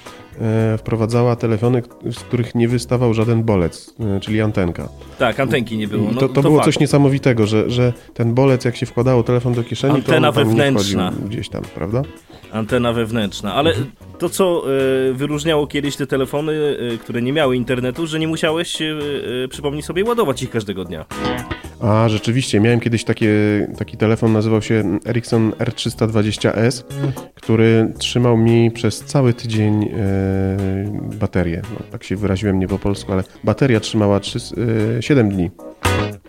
e, 0.41 0.77
wprowadzała 0.77 1.35
telefony, 1.35 1.83
z 2.11 2.19
których 2.19 2.55
nie 2.55 2.67
wystawał 2.67 3.13
żaden 3.13 3.43
bolec, 3.43 3.95
czyli 4.21 4.41
antenka. 4.41 4.89
Tak, 5.17 5.39
antenki 5.39 5.77
nie 5.77 5.87
było. 5.87 6.11
No, 6.11 6.19
to, 6.19 6.29
to, 6.29 6.41
było 6.41 6.55
fakt. 6.55 6.65
coś 6.65 6.79
niesamowitego, 6.79 7.47
że, 7.47 7.69
że 7.69 7.93
ten 8.13 8.33
bolec, 8.33 8.65
jak 8.65 8.75
się 8.75 8.85
wkładało 8.85 9.23
telefon 9.23 9.53
do 9.53 9.63
kieszeni, 9.63 9.95
Antena 9.95 10.31
to 10.31 10.41
on 10.41 10.47
wewnętrzna. 10.47 11.13
gdzieś 11.29 11.49
tam, 11.49 11.63
prawda? 11.75 12.01
Antena 12.51 12.93
wewnętrzna, 12.93 13.53
ale 13.53 13.73
to, 14.17 14.29
co 14.29 14.63
wyróżniało 15.13 15.67
kiedyś 15.67 15.95
te 15.95 16.07
telefony, 16.07 16.77
które 17.01 17.21
nie 17.21 17.33
miały 17.33 17.55
internetu, 17.55 18.07
że 18.07 18.19
nie 18.19 18.27
musiałeś, 18.27 18.77
przypomnij 19.49 19.81
sobie, 19.81 20.03
ładować 20.03 20.43
ich 20.43 20.49
każdego 20.49 20.85
dnia. 20.85 21.05
A, 21.79 22.09
rzeczywiście, 22.09 22.59
miałem 22.59 22.79
kiedyś 22.79 23.03
takie, 23.03 23.29
taki 23.77 23.97
telefon, 23.97 24.33
nazywał 24.33 24.61
się 24.61 24.99
Ericsson 25.05 25.51
R320S, 25.51 26.83
który 27.35 27.93
trzymał 27.97 28.37
mi 28.37 28.71
przez 28.71 28.99
cały 28.99 29.33
tydzień 29.33 29.83
e, 29.83 29.89
baterię. 31.19 31.61
No, 31.73 31.85
tak 31.91 32.03
się 32.03 32.15
wyraziłem 32.15 32.59
nie 32.59 32.67
po 32.67 32.79
polsku, 32.79 33.11
ale 33.11 33.23
bateria 33.43 33.79
trzymała 33.79 34.19
3, 34.19 34.39
e, 34.97 35.01
7 35.01 35.29
dni. 35.29 35.51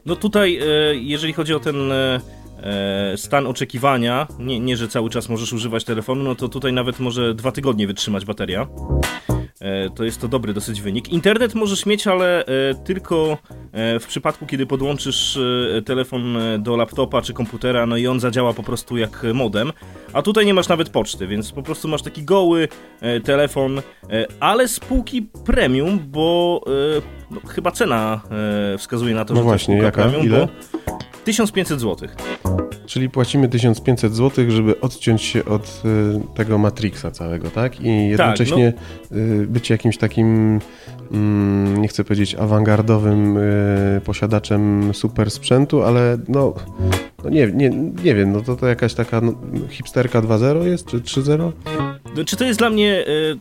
No 0.07 0.17
tutaj, 0.17 0.59
e, 0.59 0.95
jeżeli 0.95 1.33
chodzi 1.33 1.55
o 1.55 1.61
ten 1.61 1.93
e, 1.93 2.21
e, 2.63 3.17
stan 3.17 3.47
oczekiwania, 3.47 4.27
nie, 4.39 4.61
nie, 4.61 4.77
że 4.77 4.89
cały 4.89 5.11
czas 5.11 5.29
możesz 5.29 5.53
używać 5.53 5.85
telefonu, 5.85 6.25
no 6.25 6.35
to 6.35 6.49
tutaj 6.49 6.73
nawet 6.73 7.01
może 7.01 7.35
dwa 7.35 7.53
tygodnie 7.53 7.87
wytrzymać 7.87 8.25
bateria. 8.25 8.67
E, 9.61 9.91
to 9.91 10.05
jest 10.05 10.21
to 10.21 10.29
dobry 10.29 10.55
dosyć 10.55 10.81
wynik. 10.81 11.09
Internet 11.09 11.55
możesz 11.55 11.87
mieć, 11.87 12.07
ale 12.07 12.45
e, 12.45 12.75
tylko 12.75 13.39
e, 13.51 13.60
w 13.73 14.05
przypadku, 14.09 14.47
kiedy 14.47 14.67
podłączysz 14.67 15.39
telefon 15.85 16.39
do 16.59 16.77
laptopa 16.77 17.23
czy 17.23 17.33
komputera, 17.33 17.87
no 17.87 17.97
i 17.97 18.07
on 18.07 18.21
zadziała 18.21 18.53
po 18.53 18.63
prostu 18.63 18.97
jak 18.97 19.27
modem. 19.35 19.73
A 20.13 20.23
tutaj 20.23 20.47
nie 20.47 20.55
masz 20.55 20.69
nawet 20.69 20.89
poczty, 20.89 21.27
więc 21.27 21.53
po 21.53 21.63
prostu 21.63 21.89
masz 21.89 22.03
taki 22.03 22.23
goły 22.23 22.69
telefon, 23.25 23.83
ale 24.41 24.69
spółki 24.69 25.23
premium, 25.45 25.99
bo 26.07 26.61
no, 27.31 27.41
chyba 27.49 27.71
cena 27.71 28.21
wskazuje 28.79 29.15
na 29.15 29.25
to, 29.25 29.35
no 29.35 29.41
że 29.41 29.45
właśnie, 29.45 29.79
to 29.79 29.85
jaka? 29.85 30.03
premium, 30.03 30.27
Ile? 30.27 30.47
Bo 30.47 30.73
1500 31.25 31.81
zł. 31.81 32.09
Czyli 32.87 33.11
płacimy 33.11 33.49
1500 33.49 34.15
zł, 34.15 34.45
żeby 34.49 34.81
odciąć 34.81 35.23
się 35.23 35.45
od 35.45 35.83
y, 35.85 36.35
tego 36.35 36.59
Matrixa 36.59 37.11
całego, 37.13 37.51
tak? 37.51 37.81
I 37.81 38.09
jednocześnie 38.09 38.73
tak, 38.73 39.11
no... 39.11 39.17
y, 39.17 39.47
być 39.47 39.71
jakimś 39.71 39.97
takim, 39.97 40.61
mm, 41.13 41.83
nie 41.83 41.89
chcę 41.89 42.05
powiedzieć 42.05 42.35
awangardowym 42.35 43.37
y, 43.37 44.01
posiadaczem 44.05 44.95
super 44.95 45.31
sprzętu, 45.31 45.83
ale 45.83 46.19
no, 46.29 46.55
no 47.25 47.31
nie, 47.31 47.47
nie, 47.47 47.71
nie 48.05 48.15
wiem, 48.15 48.33
no 48.33 48.41
to, 48.41 48.57
to 48.57 48.67
jakaś 48.67 48.95
taka 48.95 49.21
no, 49.21 49.35
hipsterka 49.69 50.23
2.0 50.23 50.67
jest, 50.67 50.87
czy 50.87 51.01
3.0? 51.01 51.53
No, 52.17 52.25
czy 52.25 52.37
to 52.37 52.45
jest 52.45 52.59
dla 52.59 52.71
mnie, 52.71 53.05
y, 53.09 53.39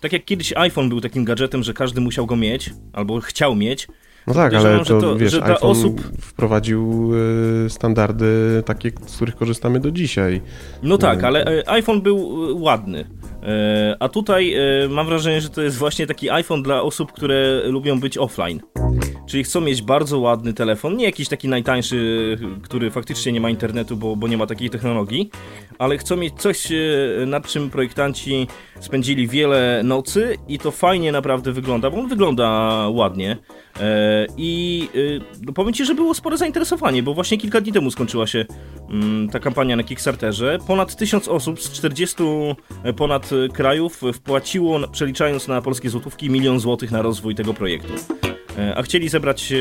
tak 0.00 0.12
jak 0.12 0.24
kiedyś 0.24 0.52
iPhone 0.56 0.88
był 0.88 1.00
takim 1.00 1.24
gadżetem, 1.24 1.62
że 1.62 1.74
każdy 1.74 2.00
musiał 2.00 2.26
go 2.26 2.36
mieć, 2.36 2.70
albo 2.92 3.20
chciał 3.20 3.54
mieć, 3.54 3.88
no 4.28 4.34
tak, 4.34 4.54
ale 4.54 4.84
to, 4.84 5.00
to 5.00 5.16
wiesz, 5.16 5.34
iPhone 5.34 5.56
osób... 5.60 6.00
wprowadził 6.20 7.10
y, 7.66 7.70
standardy 7.70 8.62
takie, 8.66 8.92
z 9.06 9.16
których 9.16 9.36
korzystamy 9.36 9.80
do 9.80 9.90
dzisiaj. 9.90 10.42
No 10.82 10.98
tak, 10.98 11.24
ale 11.24 11.44
e, 11.44 11.70
iPhone 11.70 12.00
był 12.00 12.18
e, 12.50 12.54
ładny. 12.54 13.04
E, 13.42 13.96
a 14.00 14.08
tutaj 14.08 14.56
mam 14.88 15.06
wrażenie, 15.06 15.40
że 15.40 15.50
to 15.50 15.62
jest 15.62 15.76
właśnie 15.76 16.06
taki 16.06 16.30
iPhone 16.30 16.62
dla 16.62 16.82
osób, 16.82 17.12
które 17.12 17.62
lubią 17.64 18.00
być 18.00 18.18
offline. 18.18 18.60
Czyli 19.26 19.44
chcą 19.44 19.60
mieć 19.60 19.82
bardzo 19.82 20.18
ładny 20.18 20.54
telefon, 20.54 20.96
nie 20.96 21.04
jakiś 21.04 21.28
taki 21.28 21.48
najtańszy, 21.48 22.36
który 22.62 22.90
faktycznie 22.90 23.32
nie 23.32 23.40
ma 23.40 23.50
internetu, 23.50 23.96
bo, 23.96 24.16
bo 24.16 24.28
nie 24.28 24.36
ma 24.36 24.46
takiej 24.46 24.70
technologii, 24.70 25.30
ale 25.78 25.98
chcą 25.98 26.16
mieć 26.16 26.34
coś, 26.34 26.68
nad 27.26 27.46
czym 27.46 27.70
projektanci 27.70 28.46
spędzili 28.80 29.28
wiele 29.28 29.80
nocy 29.84 30.36
i 30.48 30.58
to 30.58 30.70
fajnie 30.70 31.12
naprawdę 31.12 31.52
wygląda, 31.52 31.90
bo 31.90 31.98
on 31.98 32.08
wygląda 32.08 32.48
ładnie. 32.90 33.36
E, 33.80 34.26
I 34.36 34.88
no 35.42 35.52
powiem 35.52 35.72
Ci, 35.72 35.84
że 35.84 35.94
było 35.94 36.14
spore 36.14 36.36
zainteresowanie, 36.36 37.02
bo 37.02 37.14
właśnie 37.14 37.38
kilka 37.38 37.60
dni 37.60 37.72
temu 37.72 37.90
skończyła 37.90 38.26
się 38.26 38.44
mm, 38.90 39.28
ta 39.28 39.40
kampania 39.40 39.76
na 39.76 39.82
Kickstarterze. 39.82 40.58
Ponad 40.66 40.96
tysiąc 40.96 41.28
osób 41.28 41.62
z 41.62 41.72
40 41.72 42.16
e, 42.84 42.92
ponad 42.92 43.27
krajów 43.52 44.00
wpłaciło, 44.14 44.88
przeliczając 44.88 45.48
na 45.48 45.62
polskie 45.62 45.90
złotówki, 45.90 46.30
milion 46.30 46.60
złotych 46.60 46.90
na 46.90 47.02
rozwój 47.02 47.34
tego 47.34 47.54
projektu. 47.54 47.92
E, 48.58 48.74
a 48.76 48.82
chcieli 48.82 49.08
zebrać, 49.08 49.52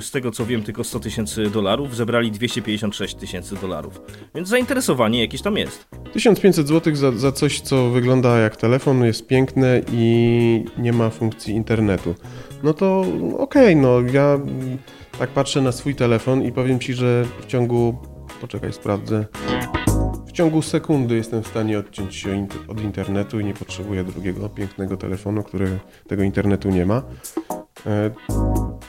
z 0.00 0.10
tego 0.10 0.30
co 0.30 0.46
wiem, 0.46 0.62
tylko 0.62 0.84
100 0.84 1.00
tysięcy 1.00 1.50
dolarów. 1.50 1.96
Zebrali 1.96 2.30
256 2.30 3.14
tysięcy 3.14 3.54
dolarów. 3.56 4.00
Więc 4.34 4.48
zainteresowanie 4.48 5.20
jakieś 5.20 5.42
tam 5.42 5.56
jest. 5.56 5.88
1500 6.12 6.68
zł 6.68 6.96
za, 6.96 7.12
za 7.12 7.32
coś, 7.32 7.60
co 7.60 7.90
wygląda 7.90 8.38
jak 8.38 8.56
telefon, 8.56 9.04
jest 9.04 9.26
piękne 9.26 9.82
i 9.92 10.64
nie 10.78 10.92
ma 10.92 11.10
funkcji 11.10 11.54
internetu 11.54 12.14
no 12.62 12.74
to 12.74 13.00
okej, 13.38 13.38
okay, 13.38 13.76
no 13.76 14.00
ja 14.12 14.40
tak 15.18 15.30
patrzę 15.30 15.60
na 15.60 15.72
swój 15.72 15.94
telefon 15.94 16.42
i 16.42 16.52
powiem 16.52 16.80
Ci, 16.80 16.94
że 16.94 17.24
w 17.40 17.46
ciągu, 17.46 17.98
poczekaj, 18.40 18.72
sprawdzę, 18.72 19.26
ciągu 20.38 20.62
sekundy 20.62 21.16
jestem 21.16 21.42
w 21.42 21.46
stanie 21.46 21.78
odciąć 21.78 22.16
się 22.16 22.46
od 22.68 22.80
internetu 22.80 23.40
i 23.40 23.44
nie 23.44 23.54
potrzebuję 23.54 24.04
drugiego 24.04 24.48
pięknego 24.48 24.96
telefonu, 24.96 25.42
który 25.42 25.78
tego 26.08 26.22
internetu 26.22 26.70
nie 26.70 26.86
ma. 26.86 27.02
E, 27.86 28.10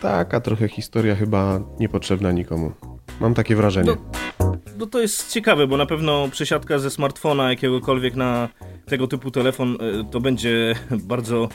taka 0.02 0.42
trochę 0.42 0.68
historia 0.68 1.16
chyba 1.16 1.60
niepotrzebna 1.80 2.32
nikomu. 2.32 2.72
Mam 3.20 3.34
takie 3.34 3.56
wrażenie. 3.56 3.92
No, 3.92 4.39
no 4.80 4.86
to 4.86 5.00
jest 5.00 5.32
ciekawe, 5.32 5.68
bo 5.68 5.78
na 5.78 5.86
pewno 5.86 6.30
przesiadka 6.32 6.80
ze 6.80 6.90
smartfona 6.90 7.50
jakiegokolwiek 7.50 8.16
na 8.16 8.50
tego 8.86 9.08
typu 9.08 9.32
telefon 9.32 9.78
e, 9.82 10.12
to 10.12 10.20
będzie 10.20 10.76
bardzo 11.14 11.50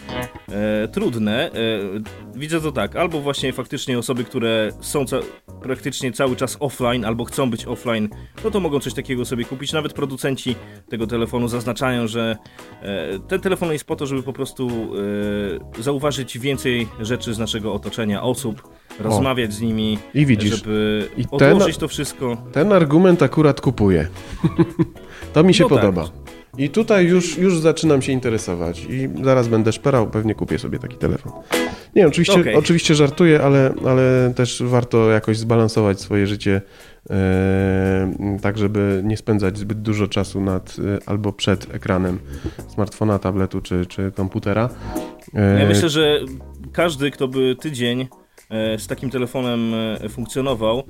e, 0.49 0.89
trudne. 0.89 1.51
E, 1.53 1.53
widzę 2.35 2.61
to 2.61 2.73
tak, 2.73 2.97
albo 2.97 3.21
właśnie 3.21 3.53
faktycznie 3.53 3.99
osoby, 3.99 4.25
które 4.25 4.71
są 4.81 5.07
ca 5.07 5.17
praktycznie 5.63 6.13
cały 6.13 6.37
czas 6.37 6.57
offline, 6.61 7.05
albo 7.05 7.25
chcą 7.25 7.51
być 7.51 7.67
offline, 7.67 8.09
no 8.45 8.51
to 8.51 8.61
mogą 8.61 8.81
coś 8.81 8.95
takiego 8.95 9.25
sobie 9.25 9.45
kupić. 9.45 9.73
Nawet 9.73 9.93
producenci 9.93 10.57
tego 10.89 11.07
telefonu 11.07 11.49
zaznaczają, 11.49 12.07
że 12.07 12.37
e, 12.83 13.19
ten 13.19 13.41
telefon 13.41 13.73
jest 13.73 13.85
po 13.85 13.97
to, 13.97 14.07
żeby 14.07 14.23
po 14.23 14.33
prostu 14.33 14.69
e, 15.79 15.83
zauważyć 15.83 16.39
więcej 16.39 16.89
rzeczy 17.01 17.35
z 17.35 17.39
naszego 17.39 17.75
otoczenia, 17.75 18.23
osób, 18.23 18.63
rozmawiać 18.99 19.53
z 19.53 19.61
nimi, 19.61 19.99
I 20.15 20.27
widzisz, 20.27 20.57
żeby 20.57 21.09
i 21.17 21.25
odłożyć 21.31 21.77
to 21.77 21.89
wszystko. 21.89 22.37
Ten 22.53 22.73
argument 22.73 23.23
akurat 23.23 23.61
kupuję. 23.61 24.09
to 25.33 25.45
mi 25.45 25.55
się 25.55 25.65
no 25.65 25.69
tak. 25.69 25.79
podoba. 25.79 26.05
Tak. 26.05 26.25
I 26.59 26.71
tutaj 26.71 27.07
już, 27.07 27.39
już 27.39 27.61
zaczynam 27.61 28.03
się 28.03 28.13
interesować 28.13 28.87
i 28.91 29.09
zaraz 29.25 29.49
będę 29.49 29.73
szperał, 29.73 30.11
pewnie 30.11 30.35
kupię 30.35 30.59
sobie 30.59 30.79
taki 30.79 30.97
telefon. 30.97 31.33
Nie, 31.97 32.07
oczywiście, 32.07 32.41
okay. 32.41 32.57
oczywiście 32.57 32.95
żartuję, 32.95 33.43
ale, 33.43 33.75
ale 33.87 34.33
też 34.37 34.63
warto 34.67 35.11
jakoś 35.11 35.39
zbalansować 35.39 36.01
swoje 36.01 36.27
życie 36.27 36.63
e, 37.11 38.39
tak, 38.43 38.59
żeby 38.59 39.03
nie 39.05 39.17
spędzać 39.17 39.59
zbyt 39.59 39.83
dużo 39.83 40.09
czasu 40.09 40.41
nad 40.41 40.77
e, 40.79 41.09
albo 41.09 41.33
przed 41.33 41.75
ekranem 41.75 42.19
smartfona, 42.69 43.19
tabletu 43.19 43.61
czy, 43.61 43.87
czy 43.87 44.13
komputera. 44.13 44.69
E, 45.35 45.61
ja 45.61 45.69
myślę, 45.69 45.89
że 45.89 46.21
każdy, 46.73 47.11
kto 47.11 47.29
by 47.29 47.57
tydzień 47.61 48.09
z 48.79 48.87
takim 48.87 49.11
telefonem 49.11 49.75
e, 49.75 50.09
funkcjonował, 50.09 50.79
e, 50.79 50.83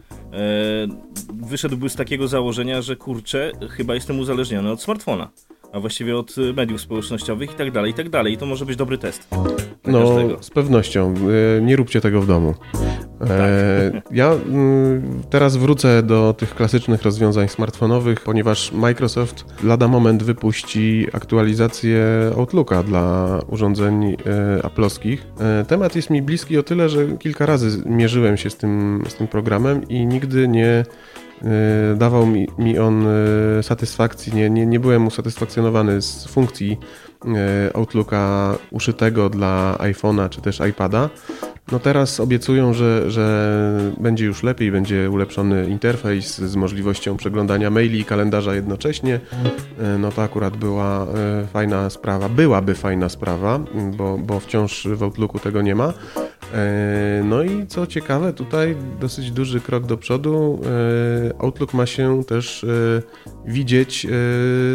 wyszedłby 1.35 1.89
z 1.89 1.97
takiego 1.97 2.29
założenia, 2.29 2.83
że 2.83 2.97
kurczę, 2.97 3.53
chyba 3.71 3.95
jestem 3.95 4.19
uzależniony 4.19 4.71
od 4.71 4.83
smartfona 4.83 5.31
a 5.73 5.81
właściwie 5.81 6.17
od 6.17 6.37
mediów 6.57 6.81
społecznościowych 6.81 7.53
i 7.53 7.55
tak 7.55 7.71
dalej, 7.71 7.91
i 7.91 7.95
tak 7.95 8.09
dalej. 8.09 8.33
I 8.33 8.37
to 8.37 8.47
może 8.47 8.67
być 8.67 8.77
dobry 8.77 8.99
test. 8.99 9.29
No, 9.87 10.01
każdego. 10.01 10.43
z 10.43 10.51
pewnością. 10.51 11.15
Nie 11.63 11.77
róbcie 11.77 12.01
tego 12.01 12.21
w 12.21 12.27
domu. 12.27 12.55
E, 13.21 14.03
ja 14.11 14.33
mm, 14.33 15.23
teraz 15.31 15.57
wrócę 15.57 16.03
do 16.03 16.35
tych 16.39 16.55
klasycznych 16.55 17.03
rozwiązań 17.03 17.49
smartfonowych, 17.49 18.21
ponieważ 18.21 18.73
Microsoft 18.73 19.45
lada 19.65 19.89
moment 19.89 20.23
wypuści 20.23 21.07
aktualizację 21.13 22.05
Outlooka 22.37 22.83
dla 22.83 23.39
urządzeń 23.49 24.05
e, 24.05 24.17
aplowskich. 24.65 25.27
E, 25.41 25.65
temat 25.65 25.97
jest 25.97 26.11
mi 26.11 26.23
bliski 26.23 26.59
o 26.59 26.63
tyle, 26.63 26.89
że 26.89 27.07
kilka 27.07 27.47
razy 27.47 27.83
mierzyłem 27.87 28.37
się 28.37 28.51
z 28.51 28.57
tym, 28.57 29.05
z 29.09 29.15
tym 29.15 29.29
programem 29.29 29.89
i 29.89 30.07
nigdy 30.07 30.49
nie 30.49 30.85
dawał 31.97 32.27
mi, 32.27 32.49
mi 32.59 32.79
on 32.79 33.07
satysfakcji, 33.63 34.35
nie, 34.35 34.51
nie, 34.51 34.67
nie 34.67 34.81
byłem 34.81 35.07
usatysfakcjonowany 35.07 36.03
z 36.03 36.27
funkcji 36.27 36.79
Outlooka 37.75 38.55
uszytego 38.71 39.31
dla 39.31 39.77
iPhone'a 39.79 40.29
czy 40.29 40.41
też 40.41 40.61
iPada. 40.71 41.11
No 41.73 41.79
teraz 41.79 42.21
obiecują, 42.21 42.75
że, 42.75 43.11
że 43.11 43.93
będzie 44.01 44.25
już 44.25 44.43
lepiej, 44.43 44.73
będzie 44.73 45.11
ulepszony 45.11 45.69
interfejs 45.69 46.39
z 46.39 46.57
możliwością 46.57 47.17
przeglądania 47.17 47.71
maili 47.71 48.01
i 48.01 48.05
kalendarza 48.05 48.55
jednocześnie. 48.55 49.21
No 49.99 50.13
to 50.13 50.23
akurat 50.23 50.57
była 50.57 51.07
fajna 51.53 51.91
sprawa, 51.91 52.29
byłaby 52.29 52.75
fajna 52.75 53.09
sprawa, 53.09 53.61
bo, 53.97 54.19
bo 54.19 54.41
wciąż 54.41 54.89
w 54.89 55.03
Outlooku 55.03 55.39
tego 55.39 55.63
nie 55.63 55.75
ma. 55.75 55.93
E, 56.55 57.23
no 57.25 57.43
i 57.43 57.67
co 57.67 57.87
ciekawe, 57.87 58.33
tutaj 58.33 58.77
dosyć 59.01 59.31
duży 59.31 59.61
krok 59.61 59.87
do 59.87 59.97
przodu. 59.97 60.61
E, 61.31 61.43
Outlook 61.43 61.75
ma 61.75 61.87
się 61.87 62.25
też 62.25 62.65
e, 62.65 62.69
widzieć 63.47 64.07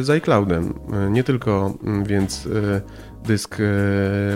z 0.02 0.10
iCloudem. 0.10 0.74
Nie 1.12 1.24
tylko 1.24 1.74
mm, 1.84 2.04
więc 2.04 2.50
dysk 3.24 3.58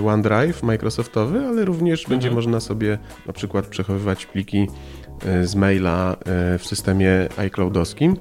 OneDrive 0.06 0.64
Microsoftowy, 0.64 1.46
ale 1.46 1.66
również 1.66 2.02
mhm. 2.02 2.10
będzie 2.10 2.36
można 2.36 2.60
sobie 2.60 2.98
na 3.28 3.34
przykład 3.34 3.68
przechowywać 3.68 4.26
pliki 4.26 4.68
z 5.44 5.56
maila 5.56 6.16
w 6.60 6.66
systemie 6.66 7.28
iCloudowskim, 7.38 8.18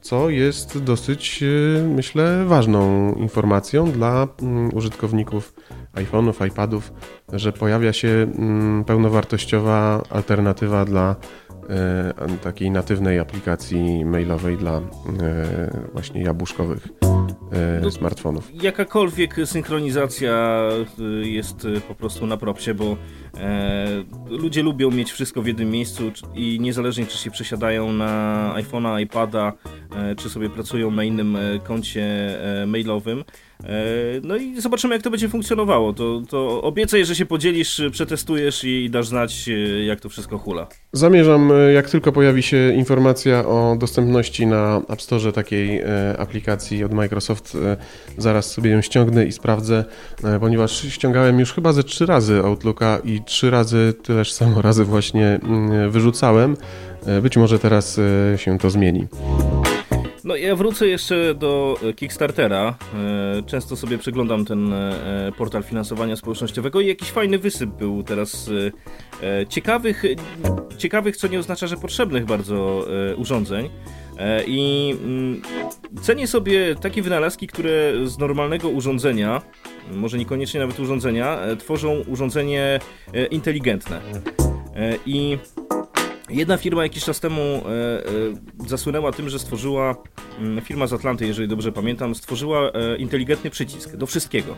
co 0.00 0.30
jest 0.30 0.78
dosyć, 0.82 1.44
myślę, 1.86 2.44
ważną 2.46 3.14
informacją 3.14 3.90
dla 3.90 4.28
mm, 4.42 4.70
użytkowników 4.74 5.54
iPhone'ów, 5.94 6.46
iPadów, 6.46 6.92
że 7.32 7.52
pojawia 7.52 7.92
się 7.92 8.08
mm, 8.08 8.84
pełnowartościowa 8.84 10.02
alternatywa 10.10 10.84
dla 10.84 11.16
takiej 12.42 12.70
natywnej 12.70 13.18
aplikacji 13.18 14.04
mailowej 14.04 14.56
dla 14.56 14.80
właśnie 15.92 16.22
jabłuszkowych 16.22 16.88
no, 17.82 17.90
smartfonów. 17.90 18.62
Jakakolwiek 18.62 19.36
synchronizacja 19.44 20.62
jest 21.22 21.66
po 21.88 21.94
prostu 21.94 22.26
na 22.26 22.36
propsie, 22.36 22.74
bo 22.74 22.96
ludzie 24.30 24.62
lubią 24.62 24.90
mieć 24.90 25.12
wszystko 25.12 25.42
w 25.42 25.46
jednym 25.46 25.70
miejscu 25.70 26.12
i 26.34 26.60
niezależnie 26.60 27.06
czy 27.06 27.18
się 27.18 27.30
przesiadają 27.30 27.92
na 27.92 28.54
iPhone'a, 28.56 29.00
iPada, 29.00 29.52
czy 30.16 30.30
sobie 30.30 30.50
pracują 30.50 30.90
na 30.90 31.04
innym 31.04 31.38
koncie 31.64 32.38
mailowym, 32.66 33.24
E, 33.64 34.20
no 34.22 34.36
i 34.36 34.60
zobaczymy, 34.60 34.94
jak 34.94 35.02
to 35.02 35.10
będzie 35.10 35.28
funkcjonowało. 35.28 35.92
To, 35.92 36.22
to 36.28 36.62
obiecaj, 36.62 37.04
że 37.04 37.14
się 37.14 37.26
podzielisz, 37.26 37.82
przetestujesz 37.92 38.64
i 38.64 38.90
dasz 38.90 39.06
znać, 39.06 39.48
e, 39.48 39.84
jak 39.84 40.00
to 40.00 40.08
wszystko 40.08 40.38
hula. 40.38 40.66
Zamierzam, 40.92 41.52
e, 41.52 41.72
jak 41.72 41.90
tylko 41.90 42.12
pojawi 42.12 42.42
się 42.42 42.72
informacja 42.74 43.46
o 43.46 43.76
dostępności 43.78 44.46
na 44.46 44.82
App 44.88 45.02
Store 45.02 45.32
takiej 45.32 45.82
aplikacji 46.18 46.84
od 46.84 46.92
Microsoft, 46.92 47.56
zaraz 48.18 48.50
sobie 48.50 48.70
ją 48.70 48.80
ściągnę 48.80 49.26
i 49.26 49.32
sprawdzę, 49.32 49.84
ponieważ 50.40 50.82
ściągałem 50.88 51.40
już 51.40 51.52
chyba 51.52 51.72
ze 51.72 51.84
trzy 51.84 52.06
razy 52.06 52.38
Outlooka 52.38 52.98
i 53.04 53.21
trzy 53.24 53.50
razy 53.50 53.94
tyleż 54.02 54.32
samo 54.32 54.62
razy 54.62 54.84
właśnie 54.84 55.40
mm, 55.42 55.90
wyrzucałem. 55.90 56.56
Być 57.22 57.36
może 57.36 57.58
teraz 57.58 58.00
się 58.36 58.58
to 58.58 58.70
zmieni. 58.70 59.06
No 60.24 60.36
ja 60.36 60.56
wrócę 60.56 60.86
jeszcze 60.86 61.34
do 61.34 61.78
Kickstartera. 61.96 62.74
Często 63.46 63.76
sobie 63.76 63.98
przeglądam 63.98 64.44
ten 64.44 64.74
portal 65.36 65.62
finansowania 65.62 66.16
społecznościowego 66.16 66.80
i 66.80 66.86
jakiś 66.86 67.10
fajny 67.10 67.38
wysyp 67.38 67.70
był 67.70 68.02
teraz 68.02 68.50
ciekawych, 69.48 70.02
ciekawych, 70.78 71.16
co 71.16 71.28
nie 71.28 71.38
oznacza, 71.38 71.66
że 71.66 71.76
potrzebnych 71.76 72.24
bardzo 72.24 72.86
urządzeń. 73.16 73.70
E, 74.18 74.44
I 74.46 74.90
mm, 75.04 75.42
cenię 76.00 76.26
sobie 76.26 76.74
takie 76.74 77.02
wynalazki, 77.02 77.46
które 77.46 77.92
z 78.04 78.18
normalnego 78.18 78.68
urządzenia, 78.68 79.42
może 79.92 80.18
niekoniecznie 80.18 80.60
nawet 80.60 80.80
urządzenia, 80.80 81.40
e, 81.40 81.56
tworzą 81.56 82.02
urządzenie 82.08 82.80
e, 83.14 83.26
inteligentne. 83.26 84.00
I 85.06 85.38
Jedna 86.32 86.56
firma 86.56 86.82
jakiś 86.82 87.04
czas 87.04 87.20
temu 87.20 87.40
e, 87.40 87.60
e, 88.64 88.68
zasłynęła 88.68 89.12
tym, 89.12 89.28
że 89.28 89.38
stworzyła, 89.38 89.96
mm, 90.38 90.60
firma 90.64 90.86
z 90.86 90.92
Atlanty, 90.92 91.26
jeżeli 91.26 91.48
dobrze 91.48 91.72
pamiętam, 91.72 92.14
stworzyła 92.14 92.70
e, 92.70 92.96
inteligentny 92.96 93.50
przycisk 93.50 93.96
do 93.96 94.06
wszystkiego. 94.06 94.56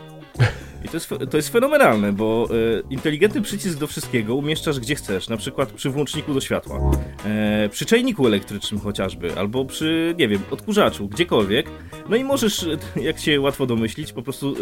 I 0.85 0.87
to 0.87 0.97
jest, 0.97 1.09
to 1.31 1.37
jest 1.37 1.49
fenomenalne, 1.49 2.13
bo 2.13 2.47
e, 2.51 2.81
inteligentny 2.89 3.41
przycisk 3.41 3.79
do 3.79 3.87
wszystkiego 3.87 4.35
umieszczasz 4.35 4.79
gdzie 4.79 4.95
chcesz, 4.95 5.29
na 5.29 5.37
przykład 5.37 5.71
przy 5.71 5.89
włączniku 5.89 6.33
do 6.33 6.41
światła, 6.41 6.91
e, 7.25 7.69
przy 7.69 7.85
czajniku 7.85 8.27
elektrycznym 8.27 8.79
chociażby, 8.81 9.37
albo 9.37 9.65
przy, 9.65 10.15
nie 10.17 10.27
wiem, 10.27 10.41
odkurzaczu, 10.51 11.07
gdziekolwiek. 11.07 11.69
No 12.09 12.15
i 12.15 12.23
możesz, 12.23 12.65
jak 12.95 13.19
się 13.19 13.41
łatwo 13.41 13.65
domyślić, 13.65 14.13
po 14.13 14.21
prostu 14.21 14.55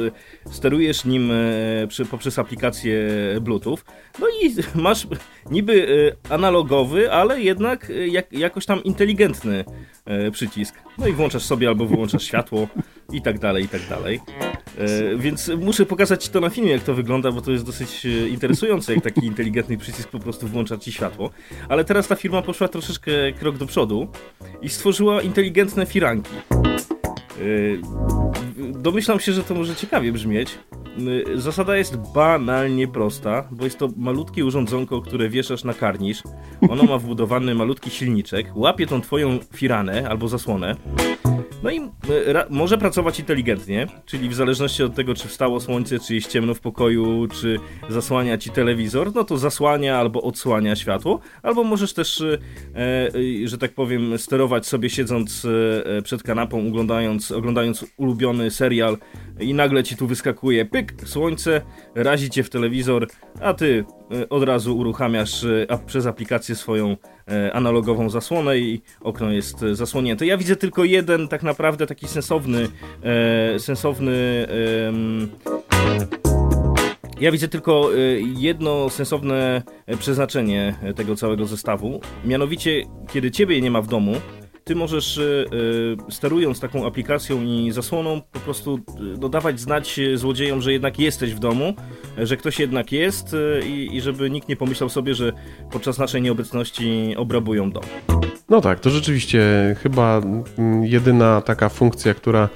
e, 0.48 0.53
sterujesz 0.53 1.06
nim 1.06 1.32
e, 1.32 1.88
przy, 1.88 2.06
poprzez 2.06 2.39
aplikację 2.39 3.10
Bluetooth. 3.42 3.77
No 4.20 4.27
i 4.42 4.56
masz 4.82 5.08
niby 5.51 5.88
e, 6.30 6.34
analogowy, 6.34 7.12
ale 7.12 7.42
jednak 7.42 7.89
e, 7.89 8.08
jak, 8.08 8.34
jakoś 8.34 8.65
tam 8.65 8.84
inteligentny 8.84 9.65
przycisk. 10.32 10.75
No 10.98 11.08
i 11.08 11.13
włączasz 11.13 11.44
sobie 11.44 11.68
albo 11.68 11.86
wyłączasz 11.86 12.24
światło 12.24 12.68
i 13.12 13.22
tak 13.22 13.39
dalej, 13.39 13.63
i 13.63 13.68
tak 13.68 13.82
dalej. 13.89 14.20
E, 14.77 15.18
więc 15.18 15.51
muszę 15.58 15.86
pokazać 15.86 16.30
to 16.30 16.39
na 16.39 16.50
filmie, 16.50 16.72
jak 16.72 16.84
to 16.84 16.94
wygląda, 16.94 17.32
bo 17.32 17.42
to 17.42 17.51
jest 17.51 17.65
dosyć 17.65 18.06
e, 18.06 18.27
interesujące, 18.27 18.94
jak 18.94 19.03
taki 19.03 19.25
inteligentny 19.25 19.77
przycisk 19.77 20.10
po 20.10 20.20
prostu 20.20 20.48
włącza 20.48 20.77
ci 20.77 20.92
światło. 20.92 21.30
Ale 21.70 21.84
teraz 21.86 22.08
ta 22.08 22.15
firma 22.15 22.42
poszła 22.42 22.68
troszeczkę 22.68 23.12
krok 23.39 23.58
do 23.58 23.65
przodu 23.65 24.08
i 24.62 24.70
stworzyła 24.70 25.22
inteligentne 25.22 25.86
firanki. 25.86 26.36
E, 26.51 27.44
domyślam 28.72 29.20
się, 29.20 29.34
że 29.34 29.44
to 29.44 29.56
może 29.56 29.75
ciekawie 29.75 30.12
brzmieć. 30.12 30.60
Zasada 31.36 31.77
jest 31.77 31.98
banalnie 32.13 32.88
prosta, 32.88 33.48
bo 33.51 33.63
jest 33.63 33.77
to 33.77 33.89
malutkie 33.98 34.46
urządzonko, 34.46 35.01
które 35.01 35.30
wieszasz 35.30 35.63
na 35.63 35.74
karnisz. 35.74 36.24
Ono 36.70 36.84
ma 36.84 36.98
wbudowany 36.98 37.56
malutki 37.56 37.89
silniczek, 37.89 38.48
łapie 38.56 38.88
tą 38.88 39.01
twoją 39.01 39.39
firanę 39.56 40.10
albo 40.10 40.27
zasłonę 40.27 40.75
no 41.63 41.72
i 41.72 41.79
e, 41.79 42.46
może 42.50 42.77
pracować 42.77 43.20
inteligentnie, 43.20 43.88
czyli 44.05 44.29
w 44.29 44.34
zależności 44.34 44.84
od 44.84 44.96
tego, 44.96 45.13
czy 45.13 45.27
wstało 45.27 45.60
słońce, 45.60 46.00
czy 46.00 46.15
jest 46.15 46.27
ciemno 46.27 46.53
w 46.53 46.60
pokoju, 46.60 47.27
czy 47.27 47.60
zasłania 47.89 48.38
ci 48.38 48.50
telewizor, 48.50 49.15
no 49.15 49.24
to 49.24 49.38
zasłania 49.38 49.98
albo 49.98 50.22
odsłania 50.22 50.75
światło, 50.75 51.20
albo 51.43 51.63
możesz 51.63 51.93
też, 51.93 52.22
e, 52.22 52.38
e, 52.75 53.48
że 53.48 53.58
tak 53.58 53.74
powiem, 53.74 54.17
sterować 54.17 54.65
sobie 54.65 54.89
siedząc 54.89 55.48
przed 56.03 56.24
kanapą, 56.24 56.67
oglądając, 56.67 57.32
oglądając 57.32 57.86
ulubiony 57.98 58.51
serial 58.51 58.98
i 59.39 59.53
nagle 59.53 59.84
ci 59.84 59.96
tu 59.98 60.08
wyskakuje 60.08 60.65
pyk, 60.65 60.93
słońce, 61.05 61.62
razi 61.96 62.29
cię 62.29 62.43
w 62.43 62.50
telewizor, 62.50 63.08
a 63.41 63.53
ty 63.53 63.86
od 64.29 64.43
razu 64.43 64.77
uruchamiasz 64.77 65.43
e, 65.43 65.79
przez 65.86 66.05
aplikację 66.05 66.55
swoją 66.55 66.98
E, 67.27 67.53
analogową 67.53 68.10
zasłonę 68.10 68.60
i 68.60 68.82
okno 69.01 69.32
jest 69.32 69.63
e, 69.63 69.75
zasłonięte. 69.75 70.25
Ja 70.25 70.38
widzę 70.38 70.55
tylko 70.55 70.84
jeden 70.84 71.27
tak 71.27 71.43
naprawdę 71.43 71.88
taki 71.88 72.08
sensowny 72.08 72.67
e, 73.03 73.60
sensowny 73.60 74.48
ja 77.20 77.32
widzę 77.32 77.48
tylko 77.48 77.89
jedno 78.38 78.89
sensowne 78.89 79.63
przeznaczenie 80.00 80.75
tego 80.96 81.15
całego 81.15 81.46
zestawu. 81.46 82.01
Mianowicie, 82.25 82.84
kiedy 83.13 83.32
ciebie 83.32 83.62
nie 83.62 83.72
ma 83.72 83.82
w 83.82 83.88
domu, 83.88 84.13
ty 84.63 84.75
możesz 84.75 85.20
sterując 86.10 86.60
taką 86.60 86.88
aplikacją 86.88 87.41
i 87.43 87.72
zasłoną 87.72 88.22
po 88.32 88.39
prostu 88.39 88.79
dodawać 89.17 89.60
znać 89.60 90.00
złodziejom, 90.15 90.62
że 90.62 90.74
jednak 90.74 91.00
jesteś 91.00 91.34
w 91.34 91.39
domu, 91.39 91.74
że 92.17 92.38
ktoś 92.38 92.60
jednak 92.60 92.91
jest 92.91 93.36
i, 93.67 93.89
i 93.96 94.01
żeby 94.01 94.29
nikt 94.29 94.50
nie 94.50 94.55
pomyślał 94.55 94.89
sobie, 94.89 95.15
że 95.15 95.34
podczas 95.72 95.98
naszej 95.98 96.22
nieobecności 96.22 97.15
obrabują 97.17 97.72
dom. 97.72 97.84
No 98.50 98.62
tak, 98.62 98.79
to 98.79 98.89
rzeczywiście 98.89 99.41
chyba 99.84 100.22
jedyna 100.82 101.41
taka 101.41 101.70
funkcja, 101.70 102.13
która 102.13 102.50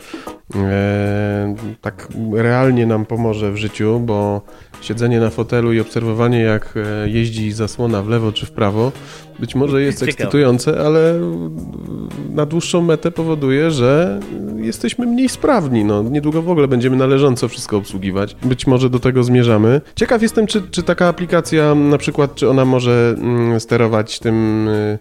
e, 0.56 1.56
tak 1.82 2.08
realnie 2.34 2.86
nam 2.86 3.06
pomoże 3.06 3.52
w 3.52 3.58
życiu, 3.58 4.00
bo 4.00 4.42
siedzenie 4.82 5.20
na 5.20 5.30
fotelu 5.30 5.74
i 5.74 5.80
obserwowanie 5.80 6.40
jak 6.40 6.74
e, 6.76 7.10
jeździ 7.10 7.52
zasłona 7.52 8.04
w 8.04 8.08
lewo 8.08 8.32
czy 8.32 8.46
w 8.46 8.52
prawo 8.52 8.92
być 9.40 9.56
może 9.56 9.82
jest 9.82 10.00
Ciekawe. 10.00 10.12
ekscytujące, 10.12 10.80
ale 10.80 11.20
na 12.34 12.46
dłuższą 12.46 12.82
metę 12.82 13.12
powoduje, 13.12 13.72
że 13.72 14.20
jesteśmy 14.58 15.06
mniej 15.06 15.30
sprawni. 15.30 15.86
No, 15.86 16.04
niedługo 16.04 16.42
w 16.42 16.50
ogóle 16.50 16.68
będziemy 16.68 16.96
należąco 16.96 17.48
wszystko 17.48 17.78
obsługiwać. 17.78 18.36
Być 18.44 18.68
może 18.68 18.90
do 18.90 19.00
tego 19.00 19.24
zmierzamy. 19.24 19.82
Ciekaw 19.96 20.22
jestem, 20.22 20.48
czy, 20.48 20.62
czy 20.62 20.84
taka 20.84 21.08
aplikacja 21.08 21.76
na 21.76 21.98
przykład, 21.98 22.36
czy 22.36 22.50
ona 22.50 22.66
może 22.66 23.16
mm, 23.18 23.60
sterować 23.60 24.20
tym 24.20 24.68
y, 24.68 24.98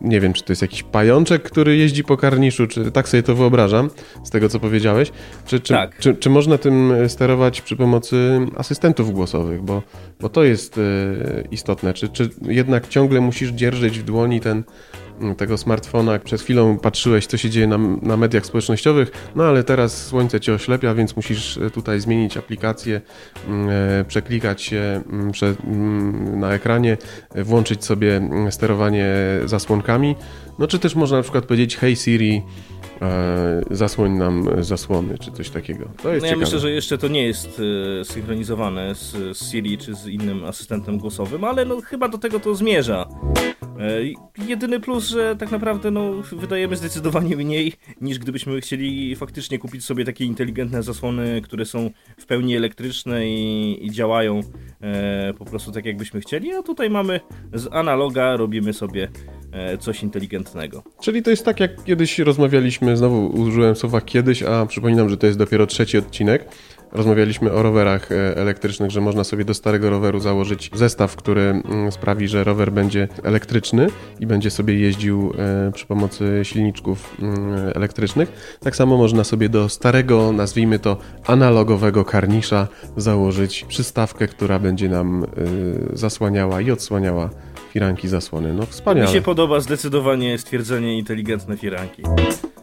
nie 0.00 0.20
wiem, 0.20 0.32
czy 0.32 0.44
to 0.44 0.52
jest 0.52 0.62
jakiś 0.62 0.82
pajączek, 0.82 1.42
który 1.42 1.76
jeździ 1.76 2.04
po 2.04 2.16
karniszu, 2.16 2.66
czy 2.66 2.90
tak 2.90 3.08
sobie 3.08 3.22
to 3.22 3.34
wyobrażam, 3.34 3.90
z 4.24 4.30
tego 4.30 4.48
co 4.48 4.60
powiedziałeś. 4.60 5.12
Czy, 5.46 5.60
czy, 5.60 5.74
tak. 5.74 5.98
czy, 5.98 6.14
czy 6.14 6.30
można 6.30 6.58
tym 6.58 6.92
sterować 7.08 7.60
przy 7.60 7.76
pomocy 7.76 8.40
asystentów 8.56 9.12
głosowych, 9.12 9.62
bo, 9.62 9.82
bo 10.20 10.28
to 10.28 10.44
jest 10.44 10.78
y, 10.78 11.48
istotne. 11.50 11.94
Czy, 11.94 12.08
czy 12.08 12.30
jednak 12.42 12.88
ciągle 12.88 13.20
musisz 13.20 13.50
dzierżyć 13.50 13.98
w 13.98 14.02
dłoni 14.02 14.40
ten 14.40 14.64
tego 15.36 15.58
smartfona. 15.58 16.18
Przez 16.18 16.42
chwilę 16.42 16.78
patrzyłeś, 16.82 17.26
co 17.26 17.36
się 17.36 17.50
dzieje 17.50 17.66
na, 17.66 17.78
na 18.02 18.16
mediach 18.16 18.46
społecznościowych, 18.46 19.30
no 19.36 19.44
ale 19.44 19.64
teraz 19.64 20.06
słońce 20.06 20.40
cię 20.40 20.54
oślepia, 20.54 20.94
więc 20.94 21.16
musisz 21.16 21.56
e, 21.56 21.70
tutaj 21.70 22.00
zmienić 22.00 22.36
aplikację, 22.36 23.00
mm, 23.48 23.68
e, 24.00 24.04
przeklikać 24.04 24.62
się 24.62 25.02
mm, 25.10 25.32
mm, 25.64 26.40
na 26.40 26.52
ekranie, 26.52 26.96
włączyć 27.34 27.84
sobie 27.84 28.30
sterowanie 28.50 29.14
zasłonkami. 29.44 30.16
No 30.58 30.66
czy 30.66 30.78
też 30.78 30.94
można 30.94 31.16
na 31.16 31.22
przykład 31.22 31.46
powiedzieć, 31.46 31.76
hey 31.76 31.96
Siri, 31.96 32.42
e, 33.02 33.62
zasłoń 33.70 34.12
nam 34.12 34.64
zasłony, 34.64 35.18
czy 35.18 35.32
coś 35.32 35.50
takiego. 35.50 35.84
To 36.02 36.12
jest 36.12 36.22
no 36.22 36.26
ja 36.26 36.32
ciekawe. 36.32 36.36
myślę, 36.36 36.58
że 36.58 36.70
jeszcze 36.70 36.98
to 36.98 37.08
nie 37.08 37.26
jest 37.26 37.62
synchronizowane 38.04 38.94
z, 38.94 39.12
z 39.38 39.50
Siri, 39.50 39.78
czy 39.78 39.94
z 39.94 40.06
innym 40.06 40.44
asystentem 40.44 40.98
głosowym, 40.98 41.44
ale 41.44 41.64
no 41.64 41.80
chyba 41.80 42.08
do 42.08 42.18
tego 42.18 42.40
to 42.40 42.54
zmierza. 42.54 43.08
E, 43.78 44.44
jedyny 44.48 44.80
plus, 44.80 45.08
że 45.08 45.36
tak 45.36 45.50
naprawdę 45.50 45.90
no, 45.90 46.12
wydajemy 46.32 46.76
zdecydowanie 46.76 47.36
mniej 47.36 47.72
niż 48.00 48.18
gdybyśmy 48.18 48.60
chcieli 48.60 49.16
faktycznie 49.16 49.58
kupić 49.58 49.84
sobie 49.84 50.04
takie 50.04 50.24
inteligentne 50.24 50.82
zasłony, 50.82 51.40
które 51.42 51.64
są 51.64 51.90
w 52.18 52.26
pełni 52.26 52.56
elektryczne 52.56 53.28
i, 53.28 53.86
i 53.86 53.90
działają 53.90 54.40
e, 54.80 55.34
po 55.38 55.44
prostu 55.44 55.72
tak 55.72 55.84
jakbyśmy 55.84 56.20
chcieli, 56.20 56.52
a 56.52 56.62
tutaj 56.62 56.90
mamy 56.90 57.20
z 57.52 57.68
analoga 57.72 58.36
robimy 58.36 58.72
sobie 58.72 59.08
e, 59.52 59.78
coś 59.78 60.02
inteligentnego. 60.02 60.82
Czyli 61.00 61.22
to 61.22 61.30
jest 61.30 61.44
tak 61.44 61.60
jak 61.60 61.84
kiedyś 61.84 62.18
rozmawialiśmy, 62.18 62.96
znowu 62.96 63.26
użyłem 63.26 63.76
słowa 63.76 64.00
kiedyś, 64.00 64.42
a 64.42 64.66
przypominam, 64.66 65.08
że 65.08 65.16
to 65.16 65.26
jest 65.26 65.38
dopiero 65.38 65.66
trzeci 65.66 65.98
odcinek 65.98 66.48
Rozmawialiśmy 66.92 67.52
o 67.52 67.62
rowerach 67.62 68.12
e, 68.12 68.36
elektrycznych, 68.36 68.90
że 68.90 69.00
można 69.00 69.24
sobie 69.24 69.44
do 69.44 69.54
starego 69.54 69.90
roweru 69.90 70.20
założyć 70.20 70.70
zestaw, 70.74 71.16
który 71.16 71.40
mm, 71.40 71.92
sprawi, 71.92 72.28
że 72.28 72.44
rower 72.44 72.72
będzie 72.72 73.08
elektryczny 73.22 73.86
i 74.20 74.26
będzie 74.26 74.50
sobie 74.50 74.74
jeździł 74.74 75.32
e, 75.38 75.72
przy 75.72 75.86
pomocy 75.86 76.40
silniczków 76.42 77.16
mm, 77.22 77.72
elektrycznych. 77.74 78.58
Tak 78.60 78.76
samo 78.76 78.96
można 78.96 79.24
sobie 79.24 79.48
do 79.48 79.68
starego, 79.68 80.32
nazwijmy 80.32 80.78
to 80.78 80.96
analogowego 81.26 82.04
karnisza 82.04 82.68
założyć 82.96 83.64
przystawkę, 83.64 84.28
która 84.28 84.58
będzie 84.58 84.88
nam 84.88 85.24
e, 85.24 85.26
zasłaniała 85.96 86.60
i 86.60 86.70
odsłaniała 86.70 87.30
firanki 87.72 88.08
zasłony. 88.08 88.54
No 88.54 88.66
wspaniale. 88.66 89.06
Mi 89.06 89.14
się 89.14 89.22
podoba 89.22 89.60
zdecydowanie 89.60 90.38
stwierdzenie 90.38 90.98
inteligentne 90.98 91.56
firanki. 91.56 92.02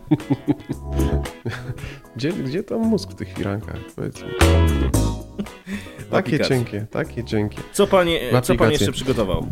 gdzie, 2.15 2.33
gdzie 2.33 2.63
tam 2.63 2.79
mózg 2.79 3.11
w 3.11 3.15
tych 3.15 3.33
firankach? 3.33 3.79
Powiedzmy. 3.95 4.27
takie 6.11 6.39
cienkie, 6.39 6.85
takie 6.91 7.23
cienkie. 7.23 7.57
Co 7.73 7.87
pan, 7.87 8.07
co 8.43 8.55
pan 8.55 8.71
jeszcze 8.71 8.91
przygotował? 8.91 9.47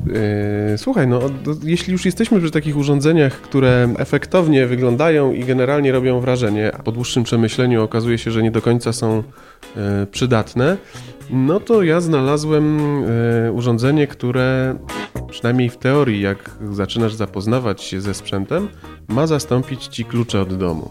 Yy, 0.72 0.78
słuchaj, 0.78 1.08
no 1.08 1.20
jeśli 1.64 1.94
już 1.94 2.06
jesteśmy 2.06 2.40
przy 2.40 2.52
takich 2.52 2.78
urządzeniach, 2.78 3.42
które 3.42 3.94
efektownie 3.98 4.68
wyglądają 4.68 5.34
i 5.34 5.44
generalnie 5.44 5.92
robią 5.92 6.20
wrażenie, 6.20 6.72
a 6.76 6.84
po 6.84 6.92
dłuższym 6.92 7.24
przemyśleniu 7.24 7.84
okazuje 7.84 8.18
się, 8.18 8.32
że 8.32 8.44
nie 8.44 8.52
do 8.52 8.62
końca 8.62 8.94
są 8.94 9.24
yy, 9.76 9.82
przydatne, 10.12 10.78
no 11.30 11.60
to 11.60 11.84
ja 11.84 12.02
znalazłem 12.02 12.80
yy, 13.46 13.52
urządzenie, 13.52 14.08
które 14.08 14.76
przynajmniej 15.30 15.70
w 15.70 15.78
teorii, 15.78 16.22
jak 16.22 16.50
zaczynasz 16.72 17.14
zapoznawać 17.14 17.82
się 17.82 18.02
ze 18.02 18.14
sprzętem, 18.14 18.68
ma 19.08 19.28
zastąpić 19.28 19.88
ci 19.88 20.06
klucze 20.06 20.42
od 20.42 20.58
domu. 20.58 20.90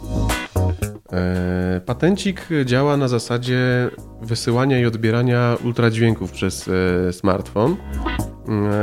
E, 1.12 1.81
patencik 1.87 2.48
działa 2.64 2.96
na 2.96 3.09
zasadzie 3.09 3.90
wysyłania 4.22 4.81
i 4.81 4.87
odbierania 4.87 5.57
ultradźwięków 5.64 6.33
przez 6.33 6.68
e, 6.68 7.12
smartfon. 7.12 7.72
E, 7.72 7.77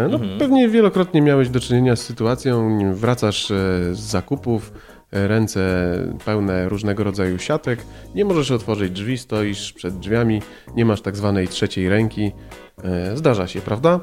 no, 0.09 0.15
mhm. 0.15 0.39
Pewnie 0.39 0.69
wielokrotnie 0.69 1.21
miałeś 1.21 1.49
do 1.49 1.59
czynienia 1.59 1.95
z 1.95 2.01
sytuacją, 2.01 2.79
wracasz 2.93 3.47
z 3.91 3.99
zakupów, 3.99 4.73
ręce 5.11 5.93
pełne 6.25 6.69
różnego 6.69 7.03
rodzaju 7.03 7.39
siatek, 7.39 7.79
nie 8.15 8.25
możesz 8.25 8.51
otworzyć 8.51 8.91
drzwi, 8.91 9.17
stoisz 9.17 9.73
przed 9.73 9.99
drzwiami, 9.99 10.41
nie 10.75 10.85
masz 10.85 11.01
tak 11.01 11.15
zwanej 11.17 11.47
trzeciej 11.47 11.89
ręki. 11.89 12.31
Zdarza 13.15 13.47
się, 13.47 13.61
prawda? 13.61 13.99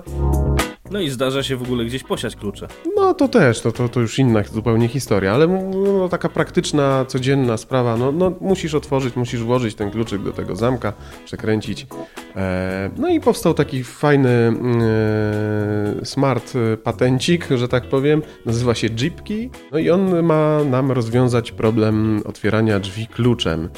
No 0.90 1.00
i 1.00 1.10
zdarza 1.10 1.42
się 1.42 1.56
w 1.56 1.62
ogóle 1.62 1.84
gdzieś 1.84 2.04
posiać 2.04 2.36
klucze. 2.36 2.68
No 2.96 3.14
to 3.14 3.28
też, 3.28 3.60
to, 3.60 3.72
to, 3.72 3.88
to 3.88 4.00
już 4.00 4.18
inna 4.18 4.42
zupełnie 4.42 4.88
historia, 4.88 5.32
ale 5.32 5.46
no, 5.46 6.08
taka 6.08 6.28
praktyczna, 6.28 7.04
codzienna 7.08 7.56
sprawa, 7.56 7.96
no, 7.96 8.12
no 8.12 8.32
musisz 8.40 8.74
otworzyć, 8.74 9.16
musisz 9.16 9.42
włożyć 9.42 9.74
ten 9.74 9.90
kluczyk 9.90 10.22
do 10.22 10.32
tego 10.32 10.56
zamka, 10.56 10.92
przekręcić. 11.24 11.86
E, 12.36 12.90
no 12.96 13.08
i 13.08 13.20
powstał 13.20 13.54
taki 13.54 13.84
fajny 13.84 14.28
mm, 14.28 14.80
e, 16.00 16.04
smart 16.04 16.52
patencik, 16.84 17.48
że 17.56 17.68
tak 17.68 17.84
powiem, 17.84 18.22
nazywa 18.46 18.74
się 18.74 18.88
Jeepkey, 19.00 19.50
no 19.72 19.78
i 19.78 19.90
on 19.90 20.22
ma 20.22 20.64
nam 20.64 20.92
rozwiązać 20.92 21.52
problem 21.52 22.22
otwierania 22.24 22.80
drzwi 22.80 23.06
kluczem. 23.06 23.68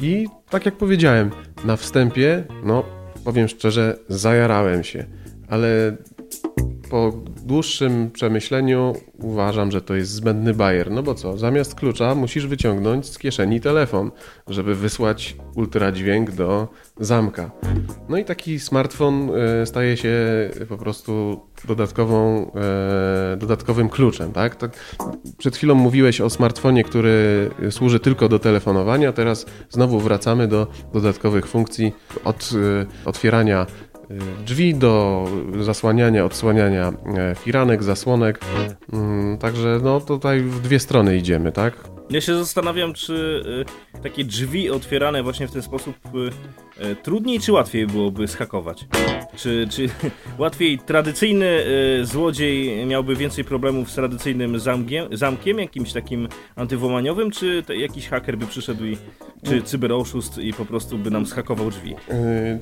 I 0.00 0.26
tak 0.50 0.66
jak 0.66 0.76
powiedziałem, 0.76 1.30
na 1.64 1.76
wstępie, 1.76 2.44
no 2.64 2.84
powiem 3.24 3.48
szczerze, 3.48 3.98
zajarałem 4.08 4.84
się, 4.84 5.04
ale 5.48 5.96
po 6.90 7.12
dłuższym 7.46 8.10
przemyśleniu 8.10 8.92
uważam, 9.18 9.70
że 9.70 9.80
to 9.80 9.94
jest 9.94 10.10
zbędny 10.10 10.54
bajer. 10.54 10.90
No 10.90 11.02
bo 11.02 11.14
co, 11.14 11.38
zamiast 11.38 11.74
klucza 11.74 12.14
musisz 12.14 12.46
wyciągnąć 12.46 13.06
z 13.06 13.18
kieszeni 13.18 13.60
telefon, 13.60 14.10
żeby 14.48 14.74
wysłać 14.74 15.36
ultradźwięk 15.54 16.30
do 16.30 16.68
zamka. 17.00 17.50
No 18.08 18.16
i 18.16 18.24
taki 18.24 18.60
smartfon 18.60 19.30
e, 19.30 19.66
staje 19.66 19.96
się 19.96 20.16
po 20.68 20.78
prostu 20.78 21.40
dodatkową, 21.68 22.50
e, 22.54 23.36
dodatkowym 23.36 23.88
kluczem, 23.88 24.32
tak? 24.32 24.56
tak? 24.56 24.96
Przed 25.38 25.56
chwilą 25.56 25.74
mówiłeś 25.74 26.20
o 26.20 26.30
smartfonie, 26.30 26.84
który 26.84 27.50
służy 27.70 28.00
tylko 28.00 28.28
do 28.28 28.38
telefonowania, 28.38 29.12
teraz 29.12 29.46
znowu 29.70 30.00
wracamy 30.00 30.48
do 30.48 30.66
dodatkowych 30.92 31.46
funkcji 31.46 31.92
od 32.24 32.50
e, 32.52 33.08
otwierania 33.08 33.66
drzwi 34.46 34.74
do 34.74 35.24
zasłaniania, 35.60 36.24
odsłaniania 36.24 36.92
e, 37.16 37.34
firanek, 37.34 37.82
zasłonek. 37.82 38.40
Mm, 38.92 39.38
także 39.38 39.80
no 39.82 40.00
tutaj 40.00 40.40
w 40.40 40.60
dwie 40.60 40.78
strony 40.78 41.16
idziemy, 41.16 41.52
tak? 41.52 41.88
Ja 42.10 42.20
się 42.20 42.38
zastanawiam, 42.38 42.94
czy 42.94 43.42
y, 43.96 44.02
takie 44.02 44.24
drzwi 44.24 44.70
otwierane 44.70 45.22
właśnie 45.22 45.48
w 45.48 45.52
ten 45.52 45.62
sposób 45.62 45.96
y, 46.06 46.18
y, 46.18 46.30
trudniej 47.02 47.40
czy 47.40 47.52
łatwiej 47.52 47.86
byłoby 47.86 48.28
schakować? 48.28 48.86
Czy, 49.36 49.66
czy 49.70 49.88
łatwiej 50.38 50.78
tradycyjny 50.78 51.64
złodziej 52.02 52.86
miałby 52.86 53.16
więcej 53.16 53.44
problemów 53.44 53.90
z 53.90 53.94
tradycyjnym 53.94 54.58
zamkiem, 54.58 55.08
zamkiem 55.12 55.58
jakimś 55.58 55.92
takim 55.92 56.28
antywłamaniowym, 56.56 57.30
czy 57.30 57.62
jakiś 57.78 58.08
haker 58.08 58.38
by 58.38 58.46
przyszedł 58.46 58.84
i, 58.84 58.96
czy 59.42 59.62
cyberoszust 59.62 60.38
i 60.38 60.52
po 60.52 60.64
prostu 60.64 60.98
by 60.98 61.10
nam 61.10 61.26
schakował 61.26 61.70
drzwi? 61.70 61.94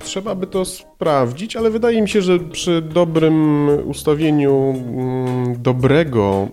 Trzeba 0.00 0.34
by 0.34 0.46
to 0.46 0.64
sprawdzić, 0.64 1.56
ale 1.56 1.70
wydaje 1.70 2.02
mi 2.02 2.08
się, 2.08 2.22
że 2.22 2.38
przy 2.38 2.82
dobrym 2.82 3.68
ustawieniu 3.84 4.74
mm, 4.76 5.62
dobrego, 5.62 6.48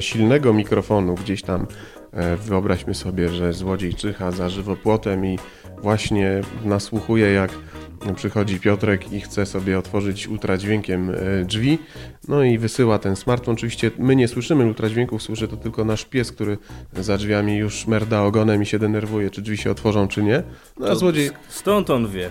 silnego 0.00 0.52
mikrofonu 0.52 1.14
gdzieś 1.14 1.42
tam 1.42 1.66
E, 2.12 2.36
wyobraźmy 2.36 2.94
sobie, 2.94 3.28
że 3.28 3.52
złodziej 3.52 3.94
czyha 3.94 4.30
za 4.30 4.48
żywopłotem 4.48 5.26
i 5.26 5.38
właśnie 5.82 6.40
nasłuchuje 6.64 7.32
jak 7.32 7.50
przychodzi 8.16 8.60
Piotrek 8.60 9.12
i 9.12 9.20
chce 9.20 9.46
sobie 9.46 9.78
otworzyć 9.78 10.28
ultradźwiękiem 10.28 11.10
e, 11.10 11.44
drzwi, 11.44 11.78
no 12.28 12.42
i 12.42 12.58
wysyła 12.58 12.98
ten 12.98 13.16
smartfon. 13.16 13.54
Oczywiście 13.54 13.90
my 13.98 14.16
nie 14.16 14.28
słyszymy 14.28 14.66
ultradźwięków, 14.66 15.22
słyszy 15.22 15.48
to 15.48 15.56
tylko 15.56 15.84
nasz 15.84 16.04
pies, 16.04 16.32
który 16.32 16.58
za 16.96 17.16
drzwiami 17.16 17.56
już 17.56 17.86
merda 17.86 18.22
ogonem 18.22 18.62
i 18.62 18.66
się 18.66 18.78
denerwuje, 18.78 19.30
czy 19.30 19.42
drzwi 19.42 19.56
się 19.56 19.70
otworzą, 19.70 20.08
czy 20.08 20.22
nie. 20.22 20.42
No 20.78 20.86
a 20.86 20.94
złodziej... 20.94 21.30
Stąd 21.48 21.90
on 21.90 22.08
wie. 22.08 22.30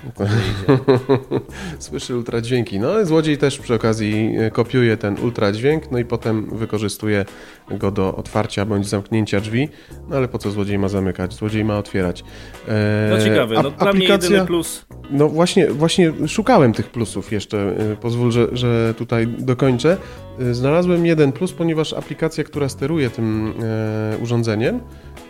Słyszy 1.80 2.18
ultradźwięki. 2.18 2.80
No 2.80 3.06
złodziej 3.06 3.38
też 3.38 3.60
przy 3.60 3.74
okazji 3.74 4.36
e, 4.40 4.52
kopiuje 4.52 4.98
ten 4.98 5.20
ultradźwięk, 5.20 5.92
no 5.92 6.00
i 6.00 6.06
potem 6.06 6.58
wykorzystuje 6.58 7.26
go 7.72 7.92
do 7.92 8.16
otwarcia 8.16 8.66
bądź 8.66 8.88
zamknięcia 8.88 9.42
drzwi. 9.42 9.70
No 10.10 10.18
ale 10.18 10.28
po 10.28 10.38
co 10.38 10.52
złodziej 10.52 10.80
ma 10.80 10.88
zamykać? 10.88 11.34
Złodziej 11.34 11.66
ma 11.66 11.78
otwierać. 11.78 12.24
Eee, 12.68 12.76
no 13.10 13.22
ciekawe, 13.24 13.56
no, 13.56 13.62
dla 13.62 13.72
aplikacja... 13.72 13.96
mnie 13.96 14.08
jedyny 14.08 14.46
plus. 14.46 14.86
No 15.12 15.30
właśnie, 15.30 15.68
właśnie 15.68 16.14
szukałem 16.28 16.74
tych 16.74 16.90
plusów 16.90 17.32
jeszcze. 17.32 17.76
E, 17.92 17.96
pozwól, 17.96 18.32
że, 18.32 18.48
że 18.52 18.94
tutaj 18.98 19.28
dokończę. 19.28 19.98
E, 20.40 20.54
znalazłem 20.54 21.06
jeden 21.06 21.32
plus, 21.32 21.54
ponieważ 21.54 21.94
aplikacja, 21.94 22.44
która 22.44 22.70
steruje 22.70 23.10
tym 23.10 23.54
e, 23.64 24.18
urządzeniem, 24.18 24.80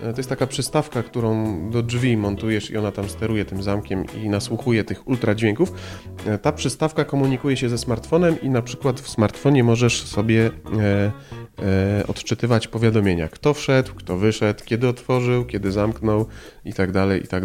to 0.01 0.17
jest 0.17 0.29
taka 0.29 0.47
przystawka, 0.47 1.03
którą 1.03 1.59
do 1.69 1.83
drzwi 1.83 2.17
montujesz 2.17 2.71
i 2.71 2.77
ona 2.77 2.91
tam 2.91 3.09
steruje 3.09 3.45
tym 3.45 3.63
zamkiem 3.63 4.03
i 4.23 4.29
nasłuchuje 4.29 4.83
tych 4.83 5.07
ultradźwięków. 5.07 5.71
Ta 6.41 6.51
przystawka 6.51 7.05
komunikuje 7.05 7.57
się 7.57 7.69
ze 7.69 7.77
smartfonem 7.77 8.41
i 8.41 8.49
na 8.49 8.61
przykład 8.61 8.99
w 9.01 9.09
smartfonie 9.09 9.63
możesz 9.63 10.03
sobie 10.03 10.51
e, 10.79 11.11
odczytywać 12.07 12.67
powiadomienia, 12.67 13.27
kto 13.27 13.53
wszedł, 13.53 13.93
kto 13.95 14.17
wyszedł, 14.17 14.63
kiedy 14.65 14.87
otworzył, 14.87 15.45
kiedy 15.45 15.71
zamknął 15.71 16.25
i 16.65 16.73
tak 16.73 16.91
dalej, 16.91 17.23
i 17.23 17.27
tak. 17.27 17.39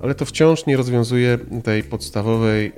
Ale 0.00 0.14
to 0.14 0.24
wciąż 0.24 0.66
nie 0.66 0.76
rozwiązuje 0.76 1.38
tej 1.64 1.82
podstawowej 1.82 2.72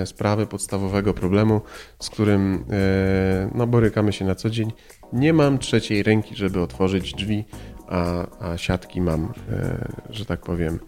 e, 0.00 0.06
sprawy, 0.06 0.46
podstawowego 0.46 1.14
problemu, 1.14 1.60
z 1.98 2.10
którym 2.10 2.64
e, 2.70 3.50
no, 3.54 3.66
borykamy 3.66 4.12
się 4.12 4.24
na 4.24 4.34
co 4.34 4.50
dzień. 4.50 4.72
Nie 5.12 5.32
mam 5.32 5.58
trzeciej 5.58 6.02
ręki, 6.02 6.36
żeby 6.36 6.60
otworzyć 6.60 7.14
drzwi, 7.14 7.44
a, 7.90 8.26
a 8.40 8.58
siatki 8.58 9.00
mam, 9.00 9.32
e, 9.52 9.88
że 10.10 10.24
tak 10.24 10.40
powiem, 10.40 10.78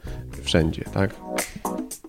wszędzie, 0.43 0.85
tak? 0.95 1.15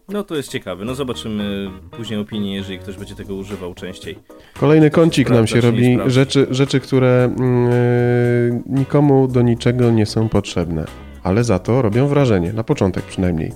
No 0.10 0.24
to 0.24 0.36
jest 0.36 0.50
ciekawe. 0.50 0.86
No 0.86 0.96
zobaczymy 0.96 1.70
później 1.92 2.20
opinię, 2.20 2.56
jeżeli 2.56 2.80
ktoś 2.80 2.98
będzie 2.98 3.16
tego 3.16 3.36
używał 3.36 3.74
częściej. 3.74 4.20
Kolejny 4.60 4.90
kącik 4.90 5.30
nam 5.30 5.48
się 5.48 5.62
robi. 5.62 5.98
Rzeczy, 6.08 6.48
rzeczy, 6.50 6.80
które 6.80 7.36
yy, 7.38 8.80
nikomu 8.80 9.28
do 9.28 9.42
niczego 9.42 9.92
nie 9.92 10.06
są 10.06 10.30
potrzebne, 10.30 10.86
ale 11.24 11.44
za 11.44 11.60
to 11.60 11.82
robią 11.82 12.08
wrażenie. 12.08 12.54
Na 12.54 12.64
początek 12.64 13.04
przynajmniej. 13.04 13.52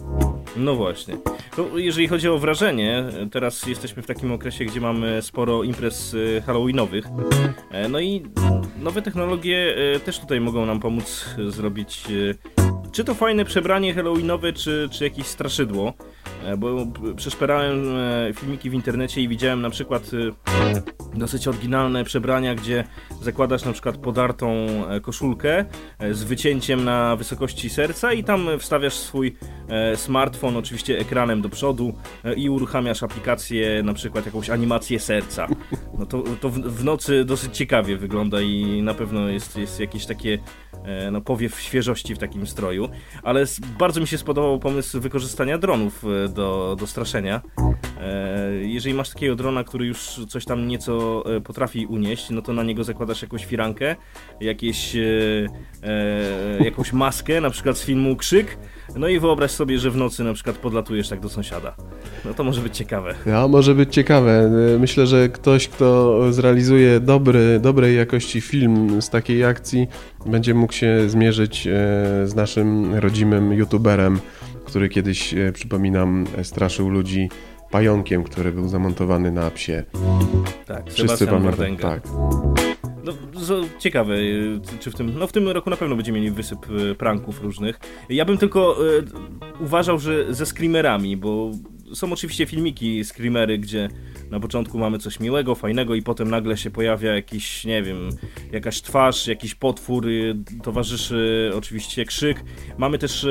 No 0.57 0.75
właśnie. 0.75 1.17
To 1.55 1.77
jeżeli 1.77 2.07
chodzi 2.07 2.29
o 2.29 2.37
wrażenie, 2.37 3.03
teraz 3.31 3.67
jesteśmy 3.67 4.03
w 4.03 4.07
takim 4.07 4.31
okresie, 4.31 4.65
gdzie 4.65 4.81
mamy 4.81 5.21
sporo 5.21 5.63
imprez 5.63 6.13
y, 6.13 6.43
halloweenowych. 6.45 7.05
E, 7.71 7.89
no 7.89 7.99
i 7.99 8.23
nowe 8.79 9.01
technologie 9.01 9.75
y, 9.95 9.99
też 9.99 10.19
tutaj 10.19 10.41
mogą 10.41 10.65
nam 10.65 10.79
pomóc 10.79 11.25
zrobić 11.47 12.03
y, 12.09 12.35
czy 12.91 13.03
to 13.03 13.13
fajne 13.13 13.45
przebranie 13.45 13.93
halloweenowe, 13.93 14.53
czy, 14.53 14.89
czy 14.91 15.03
jakieś 15.03 15.25
straszydło. 15.25 15.93
E, 16.47 16.57
bo 16.57 16.87
przeszperałem 17.15 17.97
e, 17.97 18.33
filmiki 18.33 18.69
w 18.69 18.73
internecie 18.73 19.21
i 19.21 19.27
widziałem 19.27 19.61
na 19.61 19.69
przykład 19.69 20.11
e, 20.13 21.17
dosyć 21.19 21.47
oryginalne 21.47 22.03
przebrania, 22.03 22.55
gdzie 22.55 22.83
zakładasz 23.21 23.65
na 23.65 23.73
przykład 23.73 23.97
podartą 23.97 24.67
koszulkę 25.01 25.65
z 26.11 26.23
wycięciem 26.23 26.83
na 26.83 27.15
wysokości 27.15 27.69
serca 27.69 28.13
i 28.13 28.23
tam 28.23 28.47
wstawiasz 28.59 28.93
swój 28.93 29.37
smartfon, 29.95 30.57
oczywiście 30.57 30.99
ekranem 30.99 31.41
do 31.41 31.49
przodu 31.49 31.93
i 32.35 32.49
uruchamiasz 32.49 33.03
aplikację, 33.03 33.83
na 33.83 33.93
przykład 33.93 34.25
jakąś 34.25 34.49
animację 34.49 34.99
serca. 34.99 35.47
No 35.97 36.05
to, 36.05 36.23
to 36.41 36.49
w, 36.49 36.83
nocy 36.83 37.25
dosyć 37.25 37.57
ciekawie 37.57 37.97
wygląda 37.97 38.41
i 38.41 38.81
na 38.81 38.93
pewno 38.93 39.29
jest, 39.29 39.57
jest 39.57 39.79
jakieś 39.79 40.05
takie 40.05 40.37
no, 41.11 41.21
powiew 41.21 41.61
świeżości 41.61 42.15
w 42.15 42.17
takim 42.17 42.47
stroju, 42.47 42.89
ale 43.23 43.45
bardzo 43.79 44.01
mi 44.01 44.07
się 44.07 44.17
spodobał 44.17 44.59
pomysł 44.59 44.99
wykorzystania 44.99 45.57
dronów 45.57 46.03
do, 46.37 46.75
do 46.79 46.87
straszenia. 46.87 47.41
E, 48.01 48.51
jeżeli 48.61 48.95
masz 48.95 49.09
takiego 49.09 49.35
drona, 49.35 49.63
który 49.63 49.85
już 49.85 50.21
coś 50.29 50.45
tam 50.45 50.67
nieco 50.67 51.23
e, 51.35 51.41
potrafi 51.41 51.85
unieść, 51.85 52.29
no 52.29 52.41
to 52.41 52.53
na 52.53 52.63
niego 52.63 52.83
zakładasz 52.83 53.21
jakąś 53.21 53.45
firankę, 53.45 53.95
jakieś, 54.41 54.95
e, 54.95 56.63
jakąś 56.63 56.93
maskę, 56.93 57.41
na 57.41 57.49
przykład 57.49 57.77
z 57.77 57.85
filmu 57.85 58.15
Krzyk, 58.15 58.57
No 58.95 59.07
i 59.07 59.19
wyobraź 59.19 59.51
sobie, 59.51 59.79
że 59.79 59.91
w 59.91 59.95
nocy 59.95 60.23
na 60.23 60.33
przykład 60.33 60.57
podlatujesz 60.57 61.09
tak 61.09 61.19
do 61.19 61.29
sąsiada. 61.29 61.75
No 62.25 62.33
to 62.33 62.43
może 62.43 62.61
być 62.61 62.77
ciekawe. 62.77 63.15
Ja, 63.25 63.47
może 63.47 63.75
być 63.75 63.93
ciekawe. 63.93 64.51
Myślę, 64.79 65.07
że 65.07 65.29
ktoś, 65.29 65.67
kto 65.67 66.19
zrealizuje 66.33 66.99
dobry, 66.99 67.59
dobrej 67.59 67.97
jakości 67.97 68.41
film 68.41 69.01
z 69.01 69.09
takiej 69.09 69.43
akcji, 69.43 69.87
będzie 70.25 70.53
mógł 70.53 70.73
się 70.73 71.09
zmierzyć 71.09 71.67
z 72.25 72.35
naszym 72.35 72.95
rodzimym 72.95 73.53
youtuberem, 73.53 74.19
który 74.67 74.89
kiedyś, 74.89 75.33
e, 75.33 75.51
przypominam, 75.51 76.25
straszył 76.43 76.89
ludzi 76.89 77.29
pająkiem, 77.71 78.23
który 78.23 78.51
był 78.51 78.67
zamontowany 78.67 79.31
na 79.31 79.51
psie. 79.51 79.83
Tak, 80.65 80.91
Wszyscy 80.91 81.25
Sebastian. 81.25 81.77
Tak. 81.77 82.03
No, 83.03 83.13
ciekawe, 83.79 84.15
y, 84.15 84.59
czy 84.79 84.91
w 84.91 84.95
tym, 84.95 85.19
no 85.19 85.27
w 85.27 85.31
tym 85.31 85.49
roku 85.49 85.69
na 85.69 85.77
pewno 85.77 85.95
będziemy 85.95 86.19
mieli 86.19 86.31
wysyp 86.31 86.59
pranków 86.97 87.41
różnych. 87.41 87.79
Ja 88.09 88.25
bym 88.25 88.37
tylko 88.37 88.87
y, 88.87 89.03
uważał, 89.59 89.99
że 89.99 90.33
ze 90.33 90.45
screamerami, 90.45 91.17
bo 91.17 91.51
są 91.93 92.13
oczywiście 92.13 92.45
filmiki 92.45 93.03
screamery, 93.05 93.57
gdzie 93.57 93.89
na 94.29 94.39
początku 94.39 94.77
mamy 94.77 94.99
coś 94.99 95.19
miłego, 95.19 95.55
fajnego 95.55 95.95
i 95.95 96.01
potem 96.01 96.29
nagle 96.29 96.57
się 96.57 96.71
pojawia 96.71 97.15
jakiś, 97.15 97.65
nie 97.65 97.83
wiem, 97.83 98.09
jakaś 98.51 98.81
twarz, 98.81 99.27
jakiś 99.27 99.55
potwór, 99.55 100.05
towarzyszy 100.63 101.51
oczywiście 101.55 102.05
krzyk. 102.05 102.43
Mamy 102.77 102.97
też 102.97 103.27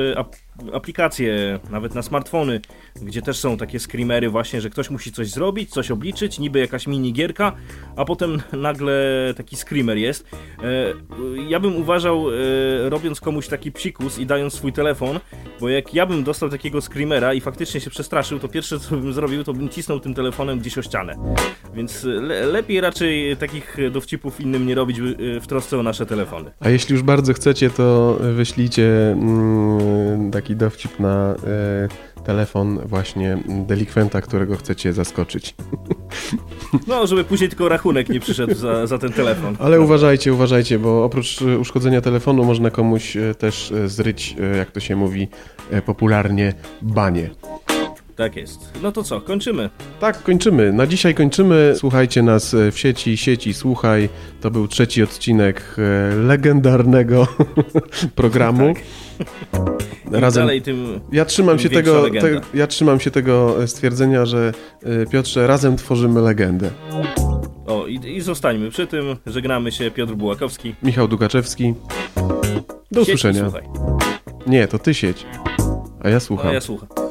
aplikacje, 0.73 1.59
nawet 1.69 1.95
na 1.95 2.01
smartfony, 2.01 2.61
gdzie 3.01 3.21
też 3.21 3.37
są 3.37 3.57
takie 3.57 3.79
screamery 3.79 4.29
właśnie, 4.29 4.61
że 4.61 4.69
ktoś 4.69 4.89
musi 4.89 5.11
coś 5.11 5.29
zrobić, 5.29 5.69
coś 5.69 5.91
obliczyć, 5.91 6.39
niby 6.39 6.59
jakaś 6.59 6.87
minigierka, 6.87 7.51
a 7.95 8.05
potem 8.05 8.41
nagle 8.67 8.93
taki 9.37 9.55
screamer 9.55 9.97
jest. 9.97 10.29
E, 10.63 10.93
ja 11.47 11.59
bym 11.59 11.75
uważał, 11.75 12.29
e, 12.29 12.89
robiąc 12.89 13.19
komuś 13.19 13.47
taki 13.47 13.71
psikus 13.71 14.19
i 14.19 14.25
dając 14.25 14.53
swój 14.53 14.73
telefon, 14.73 15.19
bo 15.59 15.69
jak 15.69 15.93
ja 15.93 16.05
bym 16.05 16.23
dostał 16.23 16.49
takiego 16.49 16.81
screamera 16.81 17.33
i 17.33 17.41
faktycznie 17.41 17.81
się 17.81 17.89
przestraszył, 17.89 18.39
to 18.39 18.47
pierwsze 18.47 18.79
co 18.79 18.97
bym 18.97 19.13
zrobił, 19.13 19.43
to 19.43 19.53
bym 19.53 19.69
cisnął 19.69 19.99
tym 19.99 20.13
telefonem 20.13 20.59
gdzieś 20.59 20.77
o 20.77 20.81
ścianę. 20.81 21.15
Więc 21.73 22.03
le 22.03 22.45
lepiej 22.45 22.81
raczej 22.81 23.37
takich 23.37 23.77
dowcipów 23.91 24.41
innym 24.41 24.67
nie 24.67 24.75
robić 24.75 24.99
e, 24.99 25.39
w 25.39 25.47
trosce 25.47 25.79
o 25.79 25.83
nasze 25.83 26.05
telefony. 26.05 26.51
A 26.59 26.69
jeśli 26.69 26.93
już 26.93 27.03
bardzo 27.03 27.33
chcecie, 27.33 27.69
to 27.69 28.17
wyślijcie 28.33 29.11
mm, 29.11 30.31
dowcip 30.55 30.99
na 30.99 31.35
e, 32.17 32.23
telefon 32.23 32.79
właśnie 32.85 33.37
delikwenta, 33.47 34.21
którego 34.21 34.55
chcecie 34.55 34.93
zaskoczyć. 34.93 35.55
No, 36.87 37.07
żeby 37.07 37.23
później 37.23 37.49
tylko 37.49 37.69
rachunek 37.69 38.09
nie 38.09 38.19
przyszedł 38.19 38.55
za, 38.55 38.87
za 38.87 38.97
ten 38.97 39.13
telefon. 39.13 39.55
Ale 39.59 39.81
uważajcie, 39.81 40.33
uważajcie, 40.33 40.79
bo 40.79 41.03
oprócz 41.03 41.41
e, 41.41 41.59
uszkodzenia 41.59 42.01
telefonu 42.01 42.43
można 42.43 42.71
komuś 42.71 43.17
e, 43.17 43.35
też 43.35 43.73
zryć, 43.85 44.35
jak 44.57 44.71
to 44.71 44.79
się 44.79 44.95
mówi 44.95 45.27
popularnie, 45.85 46.53
banie. 46.81 47.29
Tak 48.17 48.35
jest. 48.35 48.73
No 48.81 48.91
to 48.91 49.03
co, 49.03 49.21
kończymy. 49.21 49.69
Tak, 49.99 50.23
kończymy. 50.23 50.73
Na 50.73 50.87
dzisiaj 50.87 51.15
kończymy. 51.15 51.73
Słuchajcie 51.77 52.23
nas 52.23 52.53
e, 52.53 52.71
w 52.71 52.79
sieci, 52.79 53.17
sieci 53.17 53.53
słuchaj. 53.53 54.09
To 54.41 54.51
był 54.51 54.67
trzeci 54.67 55.03
odcinek 55.03 55.75
e, 55.77 56.15
legendarnego 56.15 57.27
programu. 58.15 58.73
Im 60.07 60.15
Razem. 60.15 60.41
dalej, 60.41 60.61
tym... 60.61 60.99
Ja 61.11 61.25
trzymam, 61.25 61.57
tym 61.57 61.63
się 61.63 61.69
tego, 61.69 62.09
te, 62.09 62.41
ja 62.53 62.67
trzymam 62.67 62.99
się 62.99 63.11
tego 63.11 63.63
e, 63.63 63.67
stwierdzenia, 63.67 64.25
że 64.25 64.53
Piotrze, 65.11 65.47
razem 65.47 65.77
tworzymy 65.77 66.21
legendę. 66.21 66.69
O, 67.67 67.87
i, 67.87 68.15
i 68.15 68.21
zostańmy 68.21 68.69
przy 68.69 68.87
tym. 68.87 69.15
Żegnamy 69.25 69.71
się, 69.71 69.91
Piotr 69.91 70.13
Bułakowski. 70.13 70.75
Michał 70.83 71.07
Dukaczewski. 71.07 71.73
Do 72.91 73.05
Siedź 73.05 73.09
i 73.09 73.13
usłyszenia. 73.13 73.43
Słuchaj. 73.43 73.63
Nie, 74.47 74.67
to 74.67 74.79
ty 74.79 74.93
sieć. 74.93 75.25
A 76.03 76.09
ja 76.09 76.19
słucham. 76.19 76.47
No, 76.47 76.53
ja 76.53 76.61
słucham. 76.61 77.06